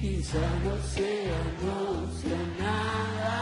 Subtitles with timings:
[0.00, 3.36] quizá no sea, no sea nada.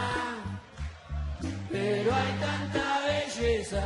[1.71, 3.83] Pero hay tanta belleza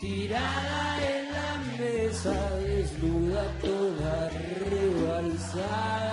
[0.00, 4.30] tirada en la mesa, desnuda toda
[4.68, 6.09] rebalsada.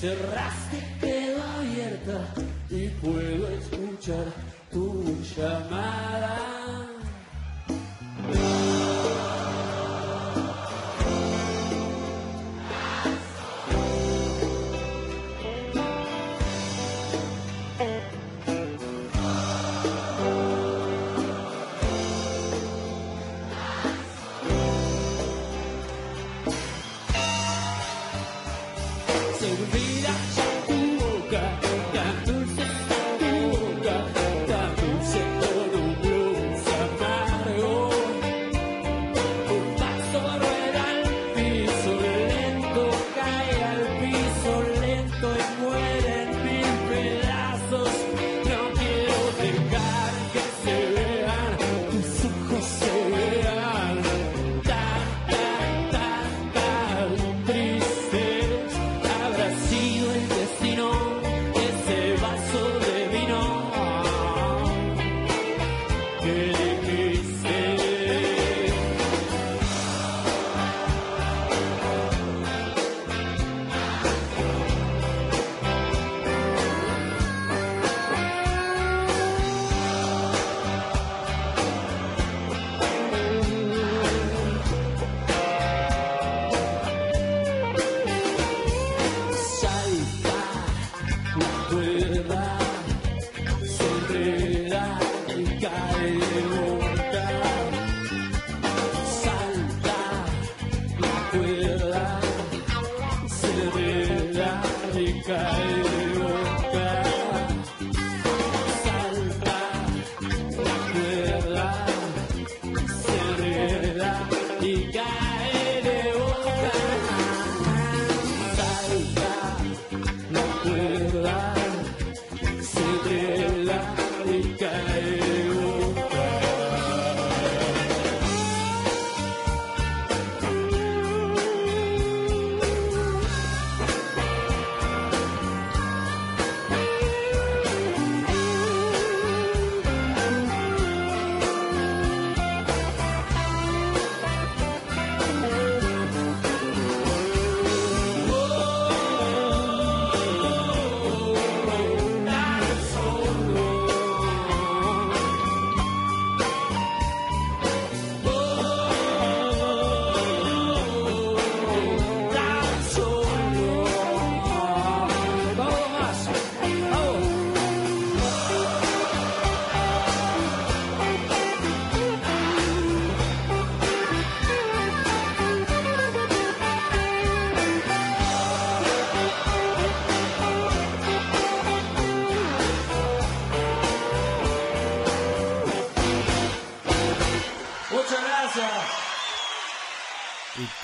[0.00, 2.34] Cerraste, quedó abierta
[2.70, 4.24] y puedo escuchar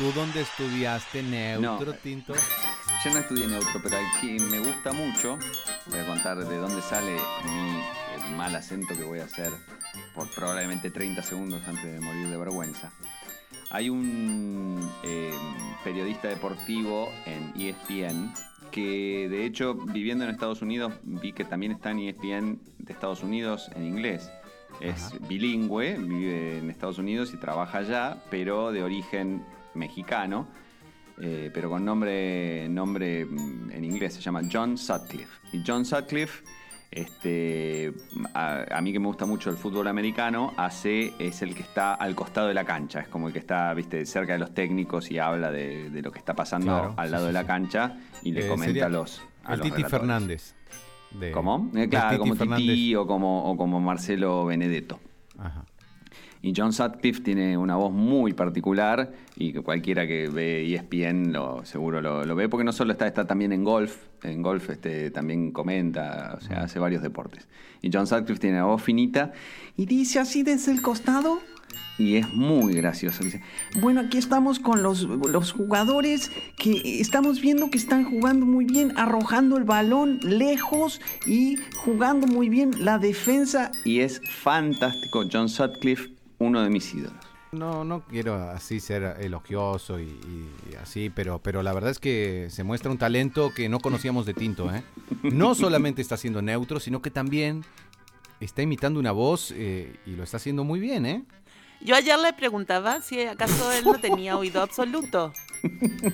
[0.06, 1.94] tú dónde estudiaste neutro, No.
[1.94, 2.34] Tinto?
[3.04, 5.38] Yo no estudié neutro, pero aquí me gusta mucho.
[5.86, 9.52] Voy a contar de dónde sale mi el mal acento que voy a hacer
[10.14, 12.92] por probablemente 30 segundos antes de morir de vergüenza.
[13.70, 15.32] Hay un eh,
[15.82, 18.32] periodista deportivo en ESPN
[18.70, 23.22] que de hecho viviendo en Estados Unidos vi que también está en ESPN de Estados
[23.22, 24.30] Unidos en inglés.
[24.80, 29.42] Es bilingüe, vive en Estados Unidos y trabaja allá, pero de origen
[29.76, 30.48] mexicano,
[31.20, 35.40] eh, pero con nombre, nombre mm, en inglés, se llama John Sutcliffe.
[35.52, 36.42] Y John Sutcliffe,
[36.90, 37.92] este,
[38.34, 41.94] a, a mí que me gusta mucho el fútbol americano, hace, es el que está
[41.94, 45.10] al costado de la cancha, es como el que está viste, cerca de los técnicos
[45.10, 47.96] y habla de, de lo que está pasando Claro, al lado sí, de la cancha
[48.22, 49.22] y le Eh, comenta a los...
[49.44, 49.90] a el los Titi relatores.
[50.00, 50.54] Fernández.
[51.12, 51.70] de- ¿Cómo?
[51.74, 52.66] Eh, claro, Titi como Fernández.
[52.66, 55.00] Titi o como, o como Marcelo Benedetto.
[56.46, 61.64] Y John Sutcliffe tiene una voz muy particular y que cualquiera que ve ESPN lo,
[61.64, 65.10] seguro lo, lo ve, porque no solo está, está también en golf, en golf este,
[65.10, 67.48] también comenta, o sea, hace varios deportes.
[67.82, 69.32] Y John Sutcliffe tiene una voz finita
[69.76, 71.40] y dice así desde el costado,
[71.98, 73.24] y es muy gracioso.
[73.24, 73.42] Dice,
[73.80, 78.92] bueno, aquí estamos con los, los jugadores que estamos viendo que están jugando muy bien,
[78.96, 83.72] arrojando el balón lejos y jugando muy bien la defensa.
[83.84, 85.24] Y es fantástico.
[85.32, 87.24] John Sutcliffe, uno de mis ídolos.
[87.52, 90.10] No, no quiero así ser elogioso y,
[90.82, 94.34] así, pero, pero la verdad es que se muestra un talento que no conocíamos de
[94.34, 94.72] Tinto.
[94.74, 94.82] ¿eh?
[95.22, 97.64] No solamente está siendo neutro, sino que también
[98.40, 101.24] está imitando una voz eh, y lo está haciendo muy bien, ¿eh?
[101.80, 105.32] Yo ayer le preguntaba si acaso él no tenía oído absoluto.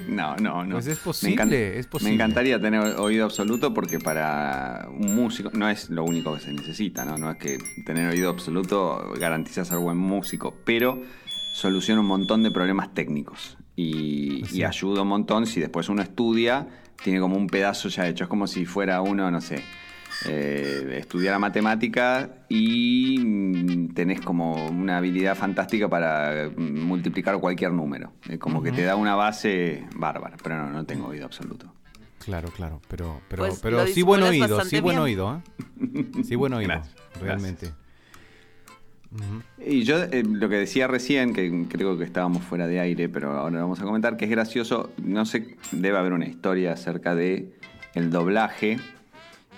[0.09, 0.77] No, no, no.
[0.77, 2.11] Pues es posible, es posible.
[2.11, 6.53] Me encantaría tener oído absoluto porque para un músico no es lo único que se
[6.55, 7.19] necesita, ¿no?
[7.19, 11.03] No es que tener oído absoluto garantiza ser buen músico, pero
[11.55, 14.59] soluciona un montón de problemas técnicos y, Sí.
[14.61, 16.67] y ayuda un montón si después uno estudia,
[17.03, 18.25] tiene como un pedazo ya hecho.
[18.25, 19.63] Es como si fuera uno, no sé,
[20.27, 28.13] eh, estudiara matemática y mm, tenés como una habilidad fantástica para mm, multiplicar cualquier número.
[28.39, 31.73] Como que te da una base bárbara, pero no, no tengo oído absoluto.
[32.25, 35.03] Claro, claro, pero, pero, Pues pero lo sí buen oído, sí buen bien.
[35.03, 36.23] oído, ¿eh?
[36.23, 37.73] Sí buen oído, Gracias, realmente.
[39.59, 43.33] Y yo eh, lo que decía recién, que creo que estábamos fuera de aire, pero
[43.33, 47.15] ahora lo vamos a comentar, que es gracioso, no sé, debe haber una historia acerca
[47.15, 47.53] de
[47.95, 48.79] el doblaje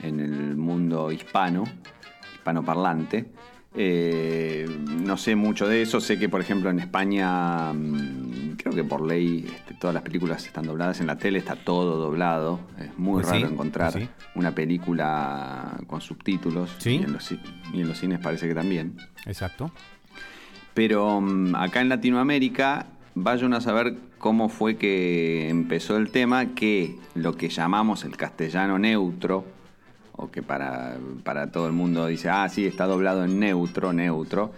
[0.03, 1.65] en el mundo hispano,
[2.35, 3.27] hispanoparlante.
[3.77, 4.69] Eh,
[5.03, 9.01] no sé mucho de eso, sé que por ejemplo en España, mm, creo que por
[9.05, 13.15] ley este, todas las películas están dobladas, en la tele está todo doblado, es muy
[13.23, 14.11] Pues raro sí, encontrar pues sí.
[14.37, 16.99] una película con subtítulos Sí.
[17.01, 17.41] y, en los, ci-
[17.73, 18.97] y en los cines parece que también.
[19.27, 19.73] Exacto.
[20.73, 22.87] Pero mm, acá en Latinoamérica,
[23.17, 28.79] vayan a saber cómo fue que empezó el tema, que lo que llamamos el castellano
[28.79, 29.45] neutro,
[30.17, 34.53] o que para, para todo el mundo dice, ah, sí, está doblado en neutro, neutro,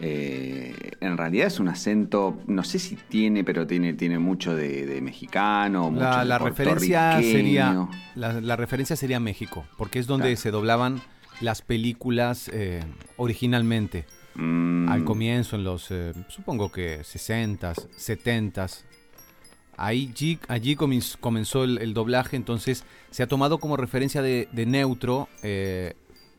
[0.00, 4.86] eh, en realidad es un acento, no sé si tiene, pero tiene, tiene mucho de,
[4.86, 10.06] de mexicano, mucho La, de la referencia sería la, la referencia sería México, porque es
[10.06, 10.40] donde Claro.
[10.40, 11.00] se doblaban
[11.40, 12.82] las películas eh,
[13.16, 14.04] originalmente.
[14.34, 18.84] Mm, Al comienzo, en los, eh, supongo que 60s, 70s.
[19.78, 24.66] Ahí, allí, allí comenzó el, el doblaje, entonces se ha tomado como referencia de, de
[24.66, 25.94] neutro eh,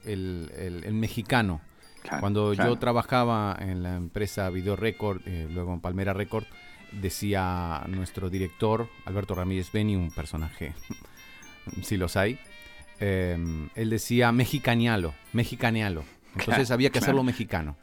[0.06, 1.62] el, el- el mexicano.
[2.04, 2.74] claro, Cuando claro.
[2.74, 6.46] yo trabajaba en la empresa Video Record, eh, luego en Palmera Record,
[6.92, 10.74] decía nuestro director, Alberto Ramírez Beni, un personaje,
[11.84, 12.40] si los hay,
[13.00, 13.38] eh,
[13.76, 16.04] él decía mexicanealo, mexicanealo.
[16.36, 17.78] Entonces Claro, había que hacerlo mexicano.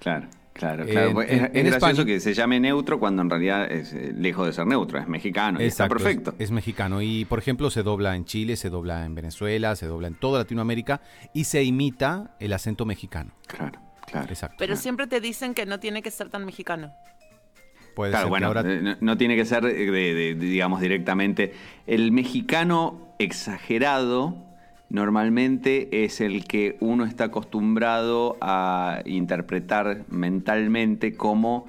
[0.00, 1.22] Claro, claro, En- claro.
[1.22, 4.12] En- es, en es gracioso España- que se llame neutro cuando en realidad es eh,
[4.16, 5.60] lejos de ser neutro, es mexicano.
[5.60, 6.34] y está es- perfecto.
[6.38, 7.02] Es, mexicano.
[7.02, 10.38] Y por ejemplo, se dobla en Chile, se dobla en Venezuela, se dobla en toda
[10.40, 11.00] Latinoamérica
[11.34, 13.32] y se imita el acento mexicano.
[13.46, 14.28] Claro, claro.
[14.28, 14.56] Exacto.
[14.58, 16.92] Pero siempre te dicen que no tiene que ser tan mexicano.
[17.94, 20.80] Puede Claro, ser bueno, ahora- eh, no, no tiene que ser, eh, de, de- digamos,
[20.80, 21.52] directamente.
[21.86, 24.46] El mexicano exagerado
[24.92, 31.66] normalmente es el que uno está acostumbrado a interpretar mentalmente como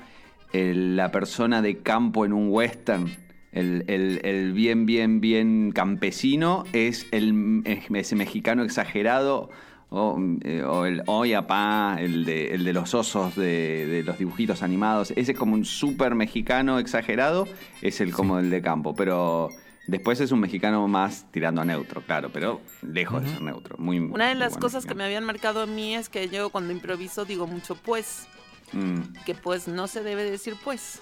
[0.52, 3.08] el- la persona de campo en un western.
[3.54, 9.50] El, el- el bien, bien, bien campesino es el, es ese mexicano exagerado
[9.90, 14.18] o, eh, o el Oye Apá, el de, el de los osos de, de los
[14.18, 15.12] dibujitos animados.
[15.16, 17.48] Ese es como un súper mexicano exagerado,
[17.82, 18.96] es el como el de campo.
[18.96, 19.50] Pero
[19.88, 23.78] después es un mexicano más tirando a neutro, claro, pero lejos de ser neutro.
[23.78, 26.50] Muy, Una de muy las cosas que me habían marcado a mí es que yo
[26.50, 28.28] cuando improviso digo mucho pues,
[28.74, 31.00] Mm, que pues no se debe decir pues.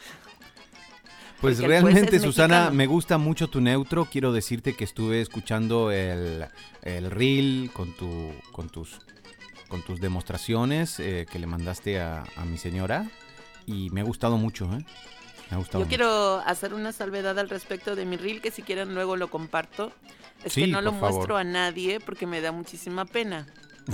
[1.40, 2.78] Pues Porque juez realmente, Susana, mexicano.
[2.78, 4.06] me gusta mucho tu neutro.
[4.06, 6.46] Quiero decirte que estuve escuchando el,
[6.84, 9.00] el reel con, tu, con, tus,
[9.68, 13.10] con tus demostraciones eh, que le mandaste a, a mi señora
[13.66, 14.86] y me ha gustado mucho, ¿eh?
[15.51, 15.89] Me ha gustado Yo mucho.
[15.89, 19.91] quiero hacer una salvedad al respecto de mi reel, que si quieren luego lo comparto.
[20.43, 21.12] Es Sí, que no lo favor.
[21.13, 23.46] muestro a nadie porque me da muchísima pena.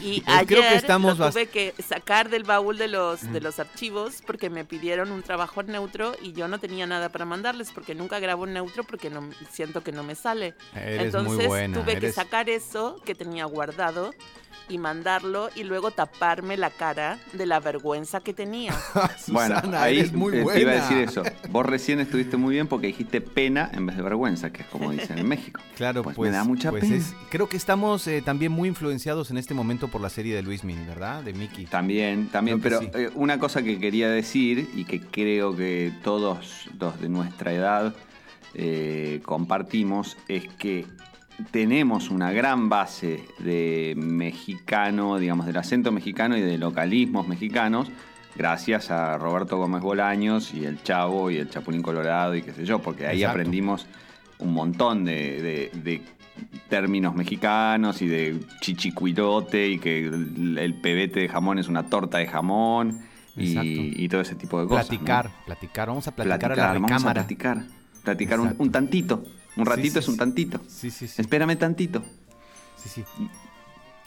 [0.00, 3.40] y Pues creo ayer que estamos lo tuve que sacar del baúl de los, de
[3.40, 7.24] los archivos porque me pidieron un trabajo en neutro y yo no tenía nada para
[7.24, 10.54] mandarles porque nunca grabo en neutro porque no siento que no me sale.
[10.74, 11.78] Eres Entonces muy buena.
[11.80, 14.12] tuve que eres- sacar eso que tenía guardado
[14.68, 18.74] y mandarlo y luego taparme la cara de la vergüenza que tenía.
[19.28, 20.52] Bueno, Susana, ahí eres muy buena.
[20.54, 21.22] te iba a decir eso.
[21.50, 24.90] Vos recién estuviste muy bien porque dijiste pena en vez de vergüenza, que es como
[24.90, 25.60] dicen en México.
[25.76, 26.96] Claro, Pues pues, me da mucha pues pena.
[26.96, 30.42] es- creo que estamos eh, también muy influenciados en este momento por la serie de
[30.42, 31.22] Luis Mini, ¿verdad?
[31.22, 31.66] De Mickey.
[31.66, 32.98] También, también, Creo pero sí.
[32.98, 37.94] eh, una cosa que quería decir y que creo que todos los de nuestra edad
[38.54, 40.86] eh, compartimos es que
[41.50, 47.88] tenemos una gran base de mexicano, digamos, del acento mexicano y de localismos mexicanos,
[48.36, 52.64] gracias a Roberto Gómez Bolaños y el Chavo y el Chapulín Colorado y qué sé
[52.64, 53.38] yo, porque ahí Exacto.
[53.40, 53.86] aprendimos
[54.38, 56.02] un montón de, de- de
[56.68, 62.18] términos mexicanos y de chichicuilote y que el, el pebete de jamón es una torta
[62.18, 63.00] de jamón
[63.36, 64.84] y, y todo ese tipo de cosas.
[64.86, 64.88] ¿no?
[64.90, 65.88] platicar, platicar.
[65.88, 67.62] Vamos a platicar, a la vamos a platicar.
[68.04, 69.24] Platicar un, un tantito.
[69.58, 70.18] Un ratito sí, es un sí.
[70.18, 70.60] tantito.
[70.68, 71.20] Sí, sí, sí.
[71.20, 72.02] Espérame tantito.
[72.76, 73.04] Sí, sí.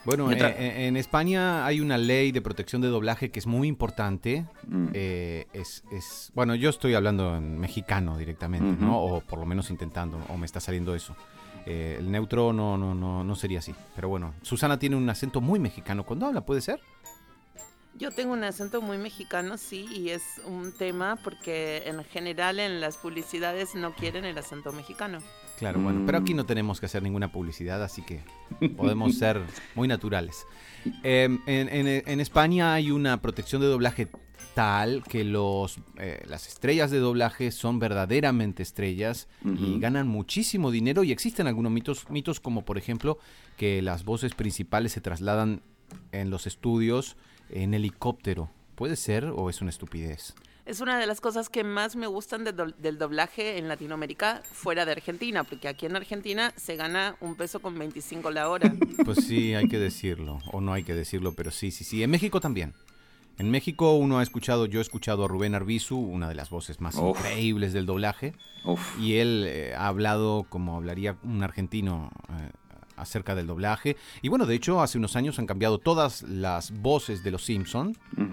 [0.04, 3.68] Bueno, eh, eh, en España hay una ley de protección de doblaje que es muy
[3.68, 4.46] importante.
[4.68, 4.88] Mm.
[4.94, 8.84] Eh, es, es- bueno, yo estoy hablando en mexicano directamente.
[8.84, 9.00] ¿no?
[9.00, 11.16] O por lo menos intentando, o me está saliendo eso.
[11.68, 13.76] Eh, el neutro no, no, no, no sería así.
[13.96, 16.04] Pero bueno, Susana tiene un acento muy mexicano.
[16.04, 16.42] ¿Cuándo habla?
[16.42, 16.80] ¿Puede ser?
[18.00, 22.82] Yo tengo un acento muy mexicano, sí, y es un tema porque en general en
[22.82, 25.20] las publicidades no quieren el acento mexicano.
[25.62, 26.24] Claro, bueno, pero Mm.
[26.24, 28.22] aquí no tenemos que hacer ninguna publicidad, así que
[28.76, 29.40] podemos ser
[29.76, 30.46] muy naturales.
[31.04, 34.08] Eh, en, en- en España hay una protección de doblaje
[34.56, 41.04] tal que los, eh, las estrellas de doblaje son verdaderamente estrellas y ganan muchísimo dinero
[41.04, 43.20] y existen algunos mitos, mitos como por ejemplo
[43.56, 45.62] que las voces principales se trasladan
[46.12, 47.18] en los estudios
[47.52, 48.50] en helicóptero.
[48.74, 50.34] ¿Puede ser o es una estupidez?
[50.66, 54.42] Es una de las cosas que más me gustan de do- del doblaje en Latinoamérica
[54.52, 58.72] fuera de Argentina, porque aquí en Argentina se gana un peso con 25 la hora.
[59.06, 62.04] Pues sí, hay que decirlo, o no hay que decirlo, pero sí, sí, sí.
[62.04, 62.74] En México también.
[63.38, 66.80] En México uno ha escuchado, yo he escuchado a Rubén Arbizu, una de las voces
[66.80, 67.18] más Uf.
[67.18, 69.00] increíbles del doblaje, Uf.
[69.00, 72.52] y él eh, ha hablado como hablaría un argentino eh,
[72.98, 73.96] acerca del doblaje.
[74.22, 77.96] Y bueno, de hecho, hace unos años han cambiado todas las voces de los Simpson.
[78.18, 78.28] Ujú.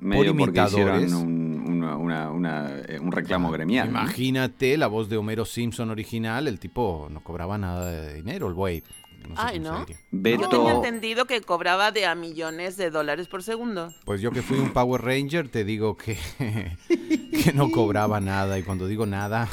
[0.00, 1.12] Medio porque imitadores.
[1.12, 3.92] un, una- una- una- eh, un reclamo gremial.
[3.92, 4.00] ¿no?
[4.00, 8.54] Imagínate la voz de Homero Simpson original, el tipo no cobraba nada de dinero, el
[8.54, 8.82] güey.
[9.28, 9.80] No sé Ay, ¿no?
[9.80, 9.96] diría.
[9.96, 13.88] Yo Beto, tenía entendido que cobraba de a millones de dólares por segundo.
[14.04, 16.18] Pues yo que fui un Power Ranger te digo que,
[16.88, 19.48] que no cobraba nada y cuando digo nada,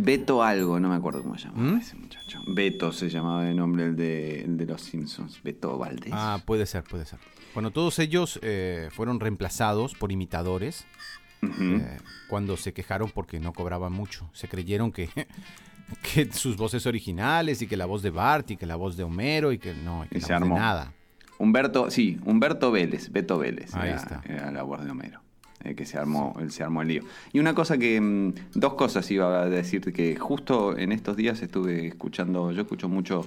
[0.00, 1.76] Beto algo, no me acuerdo cómo se llamaba ¿Mm?
[1.78, 2.40] ese muchacho.
[2.46, 5.42] Beto se llamaba de nombre el de, el de los Simpsons.
[5.42, 6.12] Beto Valdés.
[6.14, 7.18] ah, puede ser, puede ser.
[7.52, 10.86] Bueno, todos ellos eh, fueron reemplazados por imitadores
[11.42, 14.30] eh, cuando se quejaron porque no cobraban mucho.
[14.34, 15.08] Se creyeron que,
[16.14, 19.02] que sus voces originales y que la voz de Bart y que la voz de
[19.02, 20.58] Homero y que no, y que Y la se voz de armó.
[20.58, 20.92] nada.
[21.38, 23.74] Humberto, sí, Humberto Vélez, Beto Vélez.
[23.74, 24.22] Ahí era, está.
[24.26, 25.20] era la voz de Homero.
[25.64, 27.02] Eh, que se armó, se armó el lío.
[27.32, 31.42] Y una cosa que, mm, dos cosas iba a decir, que justo en estos días
[31.42, 33.26] estuve escuchando, yo escucho mucho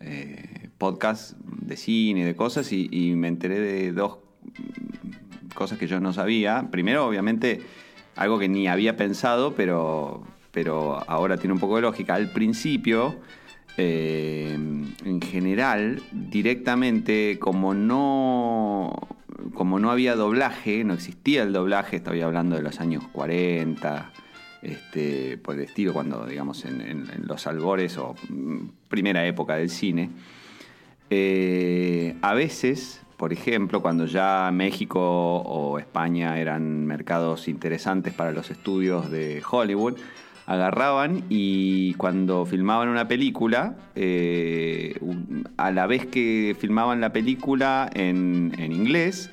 [0.00, 5.86] eh, podcast de cine, de cosas, y, y me enteré de dos mm, cosas que
[5.86, 6.68] yo no sabía.
[6.70, 7.62] Primero, obviamente,
[8.16, 12.14] algo que ni había pensado, pero, pero ahora tiene un poco de lógica.
[12.14, 13.16] Al principio,
[13.76, 18.92] eh, en general, directamente, como no,
[19.54, 24.12] como no había doblaje, no existía el doblaje, estoy hablando de los años 40,
[24.62, 30.10] este, por el estilo, cuando, digamos, en los albores o mm, primera época del cine,
[31.14, 38.50] eh, a veces, por ejemplo, cuando ya México o España eran mercados interesantes para los
[38.50, 39.98] estudios de Hollywood,
[40.46, 44.98] agarraban y cuando filmaban una película, eh,
[45.56, 49.30] a la vez que filmaban la película en, en inglés,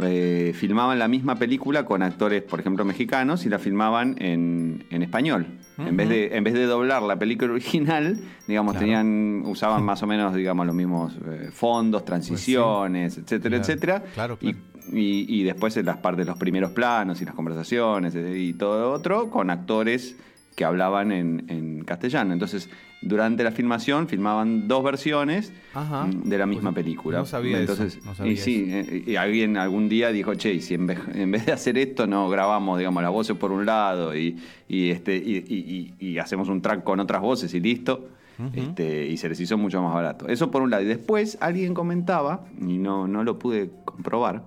[0.00, 5.02] eh, filmaban la misma película con actores, por ejemplo, mexicanos y la filmaban en, en
[5.02, 5.46] español.
[5.76, 8.84] en, vez de, en vez de doblar la película original, digamos, Claro.
[8.84, 13.72] tenían, usaban más o menos, digamos, los mismos eh, fondos, transiciones, etcétera, Pues Claro.
[13.72, 14.02] etcétera.
[14.14, 14.58] Claro, Y- claro.
[14.76, 18.80] Y, y después en las partes, los primeros planos y las conversaciones eh, y todo
[18.80, 20.16] lo otro, con actores
[20.56, 22.32] que hablaban en, en castellano.
[22.32, 22.68] Entonces,
[23.00, 26.06] durante la filmación, filmaban dos versiones Ajá.
[26.06, 27.18] mm, de la misma Pues, película.
[27.18, 30.52] no sabía eso, Entonces, no sabía y sí, eh, y alguien algún día dijo, che,
[30.54, 33.52] y si en vez, en vez de hacer esto, no grabamos, digamos, las voces por
[33.52, 34.36] un lado y,
[34.68, 38.08] y, este, y, y- y- y hacemos un track con otras voces y listo.
[38.52, 40.28] este, y se les hizo mucho más barato.
[40.28, 40.82] Eso por un lado.
[40.84, 44.42] Y después alguien comentaba, y no, no lo pude comprobar,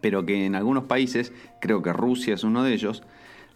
[0.00, 3.02] pero que en algunos países, creo que Rusia es uno de ellos,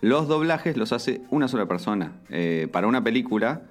[0.01, 2.13] los doblajes los hace una sola persona.
[2.29, 3.63] Eh, para una película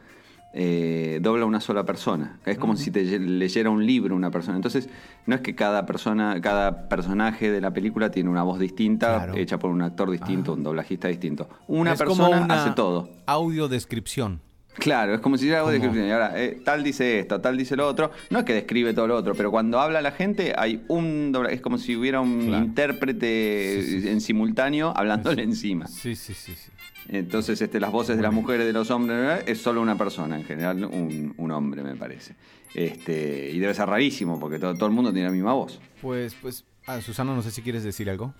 [0.57, 2.39] eh, dobla una sola persona.
[2.45, 4.55] Es como si te leyera un libro una persona.
[4.55, 4.87] Entonces,
[5.25, 9.35] no es que cada persona, cada personaje de la película tiene una voz distinta, Claro.
[9.35, 11.49] hecha por un actor distinto, un doblajista distinto.
[11.67, 13.09] Una Es como persona una hace todo.
[13.25, 14.39] Audiodescripción.
[14.75, 16.05] Claro, es como si yo hago descripción.
[16.07, 18.11] Y ahora, eh, tal dice esto, tal dice lo otro.
[18.29, 21.49] No es que describe todo lo otro, pero cuando habla la gente hay un dobla-
[21.51, 22.65] Es como si hubiera un Claro.
[22.65, 24.07] intérprete Sí, sí.
[24.09, 25.49] en simultáneo hablándole Sí.
[25.49, 25.87] encima.
[25.87, 26.71] Sí, sí, sí, sí.
[27.07, 30.43] Entonces, este, las voces de las mujeres, de los hombres, es solo una persona, en
[30.43, 32.35] general un, un hombre, me parece.
[32.73, 35.79] Este, y debe ser rarísimo, porque todo, todo el mundo tiene la misma voz.
[36.01, 38.33] Pues, pues, ah, Susana, no sé si quieres decir algo.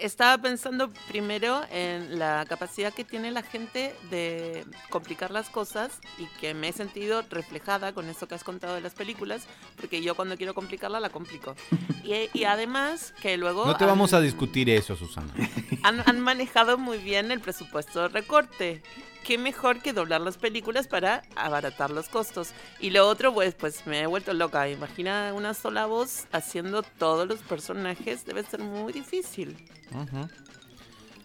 [0.00, 6.26] Estaba pensando primero en la capacidad que tiene la gente de complicar las cosas y
[6.40, 9.46] que me he sentido reflejada con eso que has contado de las películas,
[9.80, 11.54] porque yo cuando quiero complicarla la complico.
[12.04, 15.30] Y, y además que luego No te han- vamos a discutir eso, Susana.
[15.82, 18.82] han, han manejado muy bien el presupuesto de recorte.
[19.28, 22.52] Qué mejor que doblar las películas para abaratar los costos.
[22.80, 24.70] Y lo otro, pues, pues me he vuelto loca.
[24.70, 28.24] Imagina una sola voz haciendo todos los personajes.
[28.24, 29.54] Debe ser muy difícil.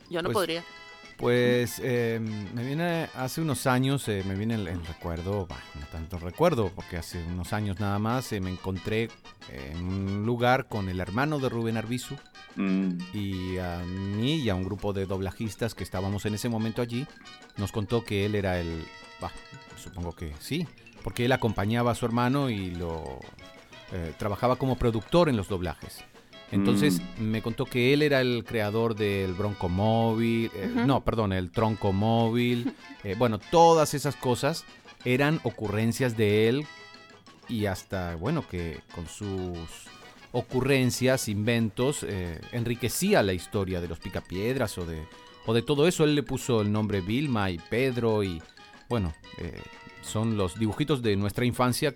[0.09, 0.65] Yo no Pues, podría.
[1.15, 2.19] Pues eh,
[2.53, 6.73] me viene hace unos años, eh, me viene el, el recuerdo, bah, no tanto recuerdo,
[6.75, 9.09] porque hace unos años nada más eh, me encontré
[9.49, 12.17] en un lugar con el hermano de Rubén Arbizu
[12.55, 16.81] Mm, y a mí y a un grupo de doblajistas que estábamos en ese momento
[16.81, 17.07] allí,
[17.57, 18.85] nos contó que él era el,
[19.19, 19.31] bah,
[19.77, 20.67] supongo que sí,
[21.03, 23.19] porque él acompañaba a su hermano y lo
[23.91, 26.03] eh, trabajaba como productor en los doblajes.
[26.51, 31.49] Entonces me contó que él era el creador del Bronco Móvil, eh, no, perdón, el
[31.49, 34.63] Tronco Móvil, eh, bueno, todas esas cosas
[35.03, 36.67] eran ocurrencias de él
[37.49, 39.87] y hasta, bueno, que con sus
[40.33, 45.03] ocurrencias, inventos, eh, enriquecía la historia de los picapiedras o de,
[45.45, 46.03] o de todo eso.
[46.03, 48.41] Él le puso el nombre Vilma y Pedro y,
[48.89, 49.61] bueno, eh,
[50.01, 51.93] son los dibujitos de nuestra infancia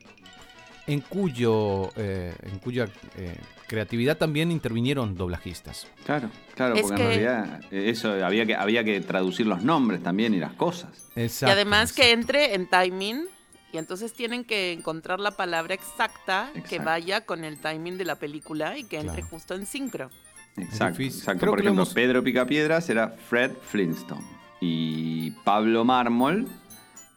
[0.88, 3.36] en cuyo eh, en cuya eh,
[3.68, 5.88] creatividad también intervinieron doblajistas.
[6.06, 10.34] claro, claro, Es porque en realidad eso había que, había que traducir los nombres también
[10.34, 10.90] y las cosas.
[11.16, 13.26] Exacto, y además que entre en timing.
[13.74, 18.16] Y entonces tienen que encontrar la palabra exacta que vaya con el timing de la
[18.16, 19.28] película y que entre Claro.
[19.30, 20.10] justo en sincro.
[20.56, 21.40] Exacto, exacto.
[21.42, 24.24] Creo Por ejemplo, hemos- Pedro Picapiedras era Fred Flintstone
[24.62, 26.48] y Pablo Mármol,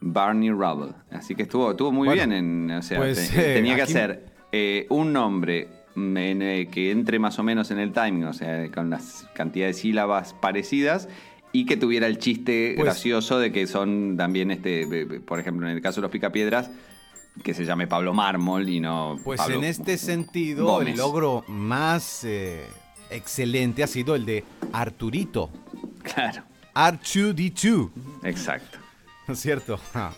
[0.01, 0.93] Barney Rubble.
[1.11, 2.33] Así que estuvo, estuvo muy Bueno, bien.
[2.33, 6.69] En, o sea, pues, te- eh, tenía que aquí- hacer eh, un nombre en, eh,
[6.71, 10.35] que entre más o menos en el timing, o sea, con las cantidades de sílabas
[10.35, 11.09] parecidas.
[11.53, 15.75] Y que tuviera el chiste Pues- gracioso de que son también, este, por ejemplo, en
[15.77, 16.71] el caso de los Picapiedras,
[17.43, 20.89] que se llame Pablo Mármol y no Pues Pablo en este sentido, Gómez.
[20.95, 22.67] el logro más eh,
[23.11, 25.51] excelente ha sido el de Arturito.
[26.03, 26.43] Claro,
[26.75, 27.91] R2D2.
[28.25, 28.79] exacto.
[29.27, 29.79] ¿No es cierto?
[29.95, 30.13] Ah.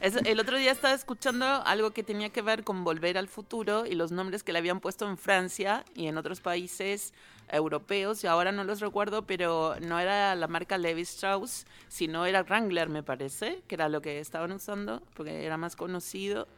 [0.00, 3.86] Es- el otro día estaba escuchando algo que tenía que ver con Volver al Futuro
[3.86, 7.12] y los nombres que le habían puesto en Francia y en otros países
[7.52, 12.42] europeos, y ahora no los recuerdo, pero no era la marca Levi Strauss, sino era
[12.42, 16.48] Wrangler, me parece, que era lo que estaban usando, porque era más conocido,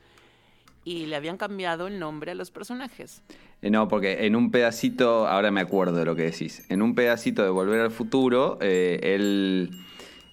[0.84, 3.22] y le habían cambiado el nombre a los personajes.
[3.62, 6.94] Eh, No, porque en un pedacito, ahora me acuerdo de lo que decís, en un
[6.94, 9.70] pedacito de Volver al Futuro, eh, él,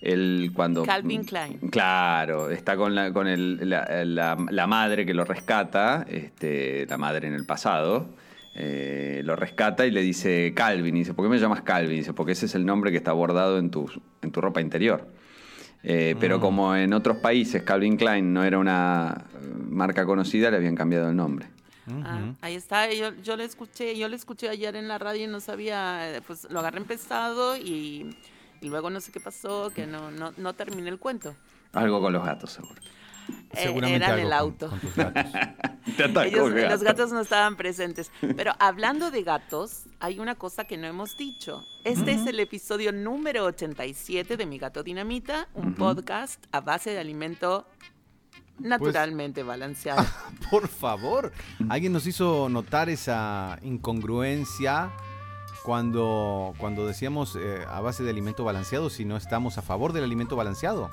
[0.02, 0.84] él cuando...
[0.84, 1.58] Calvin Klein.
[1.72, 6.98] Claro, está con, la, con el- la, la- la madre que lo rescata, este, la
[6.98, 8.08] madre en el pasado,
[8.54, 11.94] eh, lo rescata y le dice Calvin, y dice, ¿por qué me llamas Calvin?
[11.96, 13.90] Y dice, porque ese es el nombre que está bordado en tu,
[14.22, 15.08] en tu ropa interior.
[15.84, 16.42] Eh, Pero Mm.
[16.42, 19.26] como en otros países Calvin Klein no era una
[19.70, 21.48] marca conocida, le habían cambiado el nombre.
[22.04, 25.28] Ah, ahí está, yo, yo lo escuché, yo lo escuché ayer en la radio y
[25.28, 28.16] no sabía, pues lo agarré empezado y,
[28.62, 31.34] y luego no sé qué pasó, que no, no, no terminé el cuento.
[31.74, 32.80] Algo con los gatos, seguro.
[33.52, 34.70] Eh, Seguramente era en algo el auto.
[34.70, 35.26] con tus gatos.
[35.98, 36.70] Te atacó Ellos- el gato.
[36.74, 38.12] los gatos no estaban presentes.
[38.36, 41.64] Pero hablando de gatos, hay una cosa que no hemos dicho.
[41.84, 47.00] Este es el episodio número 87 de Mi Gato Dinamita, un podcast a base de
[47.00, 47.66] alimento
[48.60, 50.06] naturalmente balanceado.
[50.52, 51.32] Por favor,
[51.70, 54.92] alguien nos hizo notar esa incongruencia
[55.64, 60.04] cuando, cuando decíamos eh, a base de alimento balanceado si no estamos a favor del
[60.04, 60.90] alimento balanceado.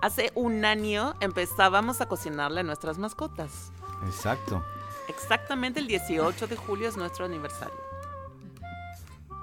[0.00, 3.72] Hace un año empezábamos a cocinarle a nuestras mascotas.
[4.06, 4.64] Exacto.
[5.08, 7.74] Exactamente el 18 de julio es nuestro aniversario.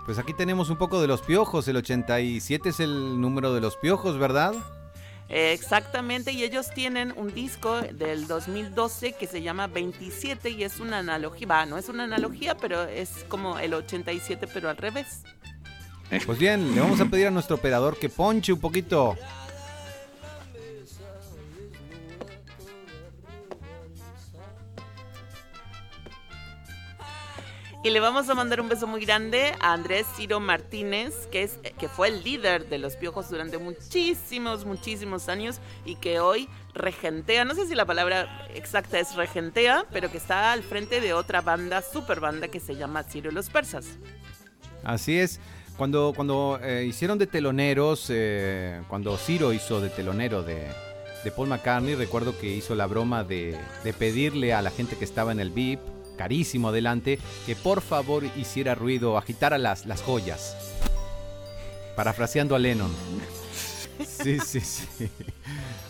[0.06, 1.68] Pues aquí tenemos un poco de los piojos.
[1.68, 4.54] El 87 es el número de los piojos, ¿verdad?
[5.34, 10.98] Exactamente, y ellos tienen un disco del 2012 que se llama 27 y es una
[10.98, 15.24] analogía, va, no es una analogía, pero es como el 87 pero al revés.
[16.26, 19.16] Pues bien, le vamos a pedir a nuestro operador que ponche un poquito.
[27.84, 31.58] Y le vamos a mandar un beso muy grande a Andrés Ciro Martínez, que, es,
[31.80, 37.44] que fue el líder de los piojos durante muchísimos, muchísimos años y que hoy regentea,
[37.44, 41.42] no sé si la palabra exacta es regentea, pero que está al frente de otra
[41.42, 43.98] banda, super banda que se llama Ciro los Persas.
[44.84, 45.40] Así es.
[45.76, 50.68] Cuando, cuando eh, hicieron de teloneros, eh, cuando Ciro hizo de telonero de,
[51.24, 55.06] de Paul McCartney, recuerdo que hizo la broma de, de pedirle a la gente que
[55.06, 55.80] estaba en el VIP,
[56.22, 60.56] carísimo adelante, que por favor hiciera ruido, agitara las, las joyas.
[61.96, 62.92] Parafraseando a Lennon.
[64.06, 65.10] Sí, sí, sí.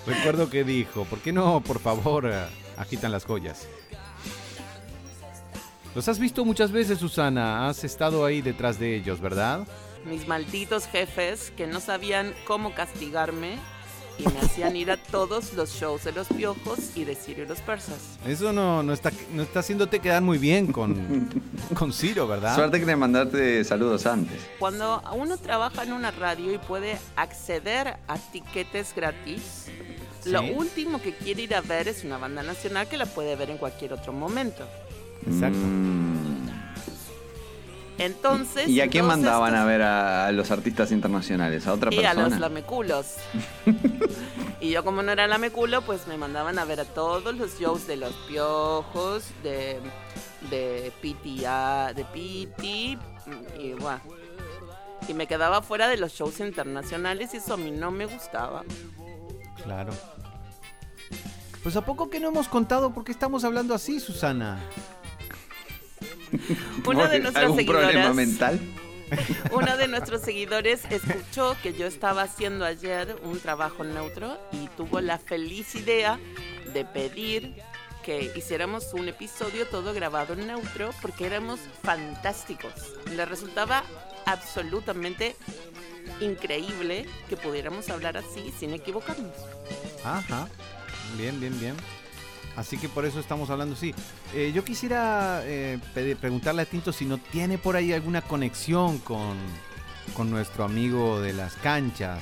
[0.08, 2.32] Recuerdo que dijo, ¿por qué no, por favor,
[2.78, 3.68] agitan las joyas?
[5.96, 7.68] Los has visto muchas veces, Susana.
[7.68, 9.68] Has estado ahí detrás de ellos, ¿verdad?
[10.06, 13.58] Mis malditos jefes que no sabían cómo castigarme
[14.22, 17.48] y me hacían ir a todos los shows de los piojos y de Ciro y
[17.48, 18.18] los persas.
[18.26, 21.30] Eso no, no, está, no está haciéndote quedar muy bien con,
[21.74, 22.56] con Ciro, ¿verdad?
[22.56, 24.40] Suerte que le mandarte saludos antes.
[24.60, 29.68] Cuando uno trabaja en una radio y puede acceder a tiquetes gratis,
[30.26, 33.50] lo último que quiere ir a ver es una banda nacional que la puede ver
[33.50, 34.68] en cualquier otro momento.
[35.26, 35.58] Exacto.
[35.58, 36.21] Mm.
[38.06, 38.68] Entonces.
[38.68, 41.68] ¿Y a quién mandaban estos- a ver a, a los artistas internacionales?
[41.68, 42.30] ¿A otra Y a persona?
[42.30, 43.16] los lameculos.
[44.62, 47.88] y yo como no era lameculo, pues me mandaban a ver a todos los shows
[47.88, 49.80] de los piojos, de,
[50.50, 52.98] de PTA, de PT,
[53.60, 54.02] y bueno.
[55.08, 58.64] Y me quedaba fuera de los shows internacionales y eso a mí no me gustaba.
[59.64, 59.92] Claro.
[61.64, 64.60] Pues a poco que no hemos contado por qué estamos hablando así, Susana.
[66.86, 68.60] Una de ¿Algún nuestras problema seguidoras, mental?
[69.52, 75.02] uno de nuestros seguidores escuchó que yo estaba haciendo ayer un trabajo neutro y tuvo
[75.02, 76.20] la feliz idea
[76.74, 77.56] de pedir
[78.04, 82.74] que hiciéramos un episodio todo grabado en neutro porque éramos fantásticos.
[83.16, 83.84] Le resultaba
[84.26, 85.36] absolutamente
[86.20, 89.36] increíble que pudiéramos hablar así sin equivocarnos.
[90.04, 90.48] Ajá.
[91.18, 91.76] Bien, bien, bien.
[92.56, 93.94] Así que por eso estamos hablando así.
[94.34, 98.98] Eh, yo quisiera eh, pedir- preguntarle a Tinto si no tiene por ahí alguna conexión
[99.00, 99.38] con,
[100.14, 102.22] con nuestro amigo de las canchas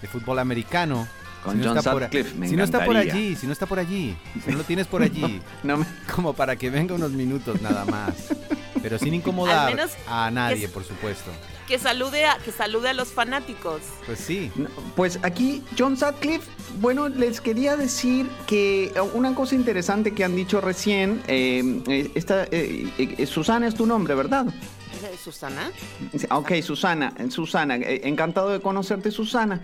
[0.00, 1.06] de fútbol americano.
[1.44, 2.02] Con Si no John está por-
[2.36, 4.86] me Si no está por allí, si no está por allí, si no lo tienes
[4.88, 8.14] por allí, No me- como para que venga unos minutos nada más.
[8.82, 9.72] Pero sin incomodar
[10.08, 11.30] a nadie, que- por supuesto.
[11.66, 13.80] Que salude a, que salude a los fanáticos.
[14.06, 14.52] Pues sí.
[14.94, 16.48] Pues aquí John Sutcliffe,
[16.80, 22.10] bueno, les quería decir que eh, una cosa interesante que han dicho recién, eh, eh,
[22.14, 24.46] esta, eh, eh, Susana es tu nombre, ¿verdad?
[24.46, 25.72] Eh, Susana.
[26.30, 29.60] Ok, Susana, Susana, eh, encantado de conocerte, Susana.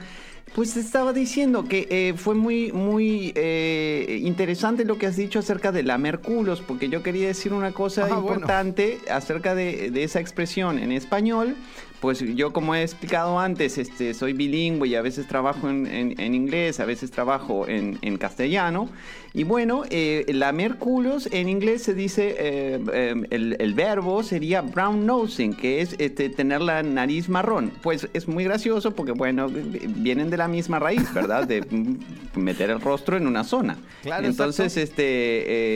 [0.56, 5.38] Pues te estaba diciendo que eh, fue muy, muy eh, interesante lo que has dicho
[5.38, 8.34] acerca de la Merculos, porque yo quería decir una cosa Ah, bueno.
[8.40, 11.54] importante acerca de, de esa expresión en español.
[12.02, 16.34] Pues yo, como he explicado antes, este, soy bilingüe y a veces trabajo en, en-
[16.34, 18.88] inglés, a veces trabajo en, en castellano.
[19.34, 24.60] Y bueno, eh, lamer culos en inglés se dice, eh, eh, el, el verbo sería
[24.60, 27.72] brown nosing, que es este, tener la nariz marrón.
[27.82, 31.46] Pues es muy gracioso porque, bueno, vienen de la misma raíz, ¿verdad?
[31.48, 31.64] De
[32.36, 33.78] meter el rostro en una zona.
[34.02, 34.90] Claro, Entonces, exacto.
[34.90, 35.04] este,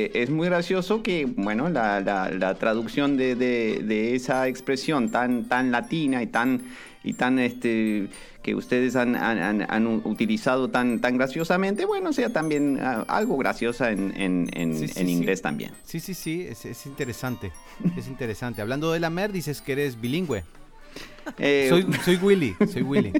[0.06, 5.10] eh, es muy gracioso que, bueno, la, la- la traducción de, de- de esa expresión
[5.10, 6.60] tan, tan latina y tan,
[7.02, 8.08] y tan este,
[8.46, 13.90] que ustedes han, han- han- utilizado tan, tan graciosamente, bueno, sea también ah, algo graciosa
[13.90, 15.12] en, en- en- Sí, sí, en sí.
[15.12, 15.72] inglés también.
[15.82, 17.50] Sí, sí, sí, es, es interesante.
[17.96, 18.62] Es interesante.
[18.62, 20.44] Hablando de la mer, dices que eres bilingüe.
[21.38, 23.12] Eh, Soy, soy Willy, soy Willy.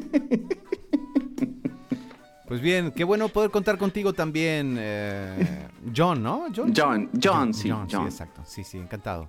[2.47, 6.47] Pues bien, qué bueno poder contar contigo también, eh, John, ¿no?
[6.55, 6.73] John,
[7.21, 8.07] John, sí, sí, John.
[8.07, 8.43] exacto.
[8.47, 9.29] Sí, sí, encantado.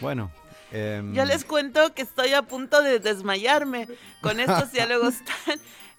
[0.00, 0.30] Bueno.
[0.72, 3.88] Em, Yo les cuento que estoy a punto de desmayarme
[4.20, 5.14] con estos diálogos
[5.46, 5.58] tan,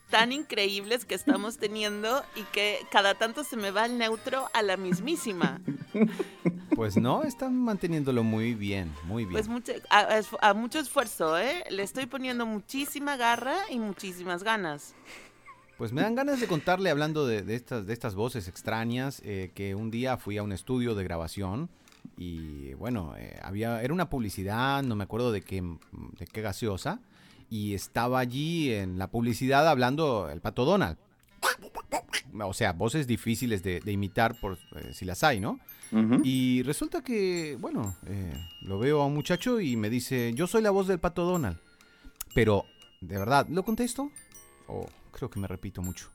[0.09, 4.61] tan increíbles que estamos teniendo y que cada tanto se me va el neutro a
[4.61, 5.61] la mismísima.
[6.75, 9.33] Pues no, están manteniéndolo muy bien, muy bien.
[9.33, 11.63] Pues mucho, a, a- a mucho esfuerzo, ¿eh?
[11.69, 14.95] Le estoy poniendo muchísima garra y muchísimas ganas.
[15.77, 19.51] Pues me dan ganas de contarle, hablando de, de estas, de estas voces extrañas, eh,
[19.55, 21.69] que un día fui a un estudio de grabación
[22.17, 26.99] y bueno, eh, había, era una publicidad, no me acuerdo de qué, de qué gaseosa,
[27.49, 30.97] y estaba allí en la publicidad hablando el pato Donald.
[32.43, 35.59] O sea, voces difíciles de, de imitar por eh, si las hay, ¿no?
[36.23, 40.61] Y resulta que, bueno, eh, lo veo a un muchacho y me dice, yo soy
[40.61, 41.57] la voz del pato Donald.
[42.33, 42.63] Pero,
[43.01, 44.09] ¿de verdad lo contesto?
[44.67, 46.09] O creo que me repito mucho.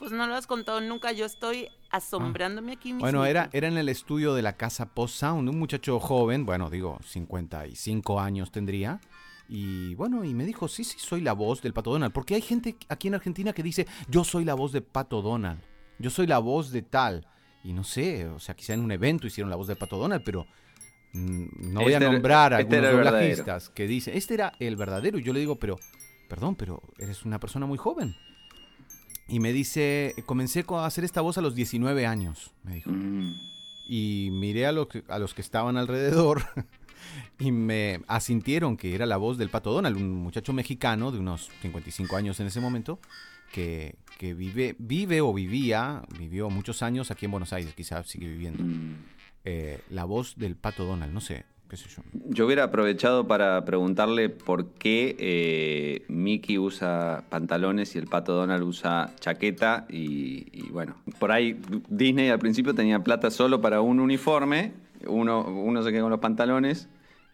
[0.00, 1.12] Pues no lo has contado nunca.
[1.12, 3.00] Yo estoy asombrándome aquí mismo.
[3.02, 6.70] Bueno, era, era en el estudio de la casa Post Sound, un muchacho joven, bueno,
[6.70, 9.00] digo, 55 años tendría.
[9.48, 12.12] Y bueno, y me dijo, sí, sí, soy la voz del Pato Donald.
[12.12, 15.60] Porque hay gente aquí en Argentina que dice, yo soy la voz de Pato Donald.
[15.98, 17.26] Yo soy la voz de tal.
[17.62, 20.22] Y no sé, o sea, quizá en un evento hicieron la voz de Pato Donald,
[20.24, 20.46] pero
[21.12, 23.36] mm, no voy Este a era- nombrar a este algunos era el verdadero.
[23.36, 25.18] doblajistas que dicen, este era el verdadero.
[25.18, 25.78] Y yo le digo, pero,
[26.28, 28.16] perdón, pero eres una persona muy joven.
[29.30, 32.90] Y me dice, comencé co- a hacer esta voz a los 19 años, me dijo.
[32.90, 33.34] Mm.
[33.88, 36.42] Y miré a, lo que- a los que estaban alrededor
[37.38, 41.50] y me asintieron que era la voz del Pato Donald, un muchacho mexicano de unos
[41.62, 42.98] 55 años en ese momento,
[43.52, 48.28] que, que vive, vive o vivía, vivió muchos años aquí en Buenos Aires, quizás sigue
[48.28, 48.62] viviendo.
[48.62, 48.96] Mm.
[49.44, 52.02] Eh, la voz del Pato Donald, no sé, qué sé yo.
[52.12, 58.64] Yo hubiera aprovechado para preguntarle por qué eh, Mickey usa pantalones y el pato Donald
[58.64, 59.86] usa chaqueta.
[59.88, 64.72] Y, y bueno, por ahí Disney al principio tenía plata solo para un uniforme.
[65.06, 66.88] Uno, uno se queda con los pantalones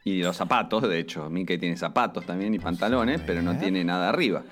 [0.04, 0.88] y los zapatos.
[0.88, 4.44] De hecho, Mickey tiene zapatos también y pantalones, pero no tiene nada arriba.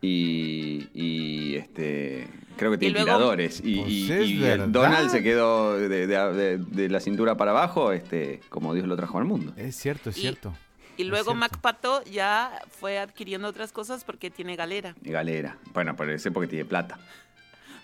[0.00, 3.60] Y, y, este creo que Y tiene luego- tiradores.
[3.64, 4.68] Y, Pues y- es y el verdad.
[4.68, 8.96] Donald se quedó de, de- de- de la cintura para abajo, este, como Dios lo
[8.96, 9.52] trajo al mundo.
[9.56, 10.54] Es cierto, es Y- cierto.
[10.96, 11.34] Y luego.
[11.34, 14.94] Mac Pato ya fue adquiriendo otras cosas porque tiene galera.
[15.02, 15.58] Galera.
[15.72, 16.98] Bueno, parece porque tiene plata.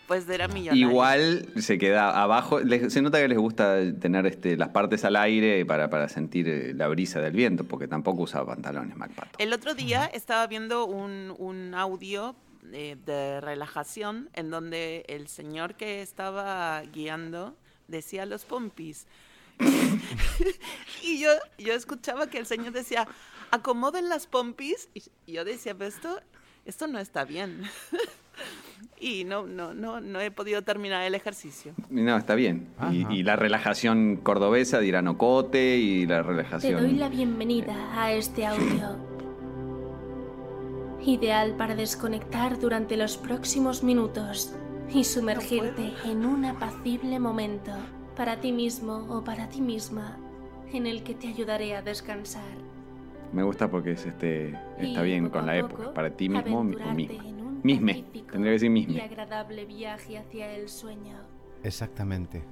[0.06, 0.88] Pues era millonario.
[0.88, 2.58] Igual se queda abajo.
[2.60, 6.48] les- se nota que les gusta tener este, las partes al aire para, para sentir
[6.48, 9.30] eh, la brisa del viento, porque tampoco usa pantalones, MacPato.
[9.38, 12.34] El otro día estaba viendo un, un audio
[12.72, 17.56] eh, de relajación en donde el señor que estaba guiando
[17.88, 19.06] decía los pompis.
[21.02, 23.06] y yo, yo escuchaba que el señor decía,
[23.50, 24.88] acomoden las pompis.
[24.94, 26.20] Y yo decía, pero esto,
[26.64, 27.62] esto no está bien.
[29.00, 31.74] y no, no, no, no he podido terminar el ejercicio.
[31.88, 32.68] No, está bien.
[32.90, 36.82] Y, la relajación cordobesa de Iranocote y la Te relajación.
[36.82, 39.19] doy la bienvenida a este audio.
[41.10, 44.54] Ideal para desconectar durante los próximos minutos
[44.94, 47.72] y sumergirte en un apacible momento
[48.16, 50.16] para ti mismo o para ti misma
[50.72, 52.52] en el que te ayudaré a descansar.
[53.32, 55.92] Me gusta porque es este está Y bien con la época.
[55.92, 56.94] Para ti mismo o misma.
[57.64, 58.04] Misme.
[58.30, 59.02] Tendría que decir Y misme.
[59.02, 61.16] agradable viaje hacia el sueño.
[61.64, 62.44] Exactamente.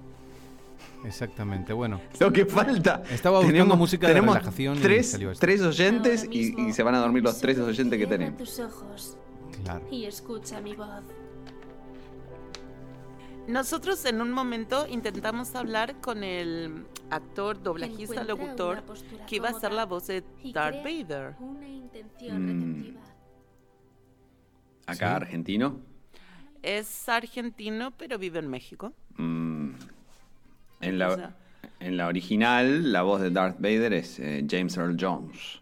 [1.05, 2.01] Exactamente, bueno.
[2.19, 3.03] Lo que falta.
[3.11, 5.41] Estaba buscando música de tenemos relajación y Tres, salió esto.
[5.41, 8.39] tres oyentes y, se van a dormir los tres oyentes que tenemos.
[8.39, 9.17] tus ojos
[9.65, 9.87] Claro.
[9.91, 11.03] y escucha mi voz.
[13.47, 18.83] Nosotros en un momento intentamos hablar con el actor, doblajista, locutor,
[19.27, 21.35] que iba a ser cómoda la voz de Darth Vader.
[21.41, 22.97] Mm.
[24.87, 25.15] Acá, Sí.
[25.15, 25.81] argentino.
[26.63, 28.93] Es argentino, pero vive en México.
[29.17, 29.58] Mm,
[30.81, 31.37] en, O la, sea-
[31.81, 35.61] en la original, la voz de Darth Vader es eh, James Earl Jones.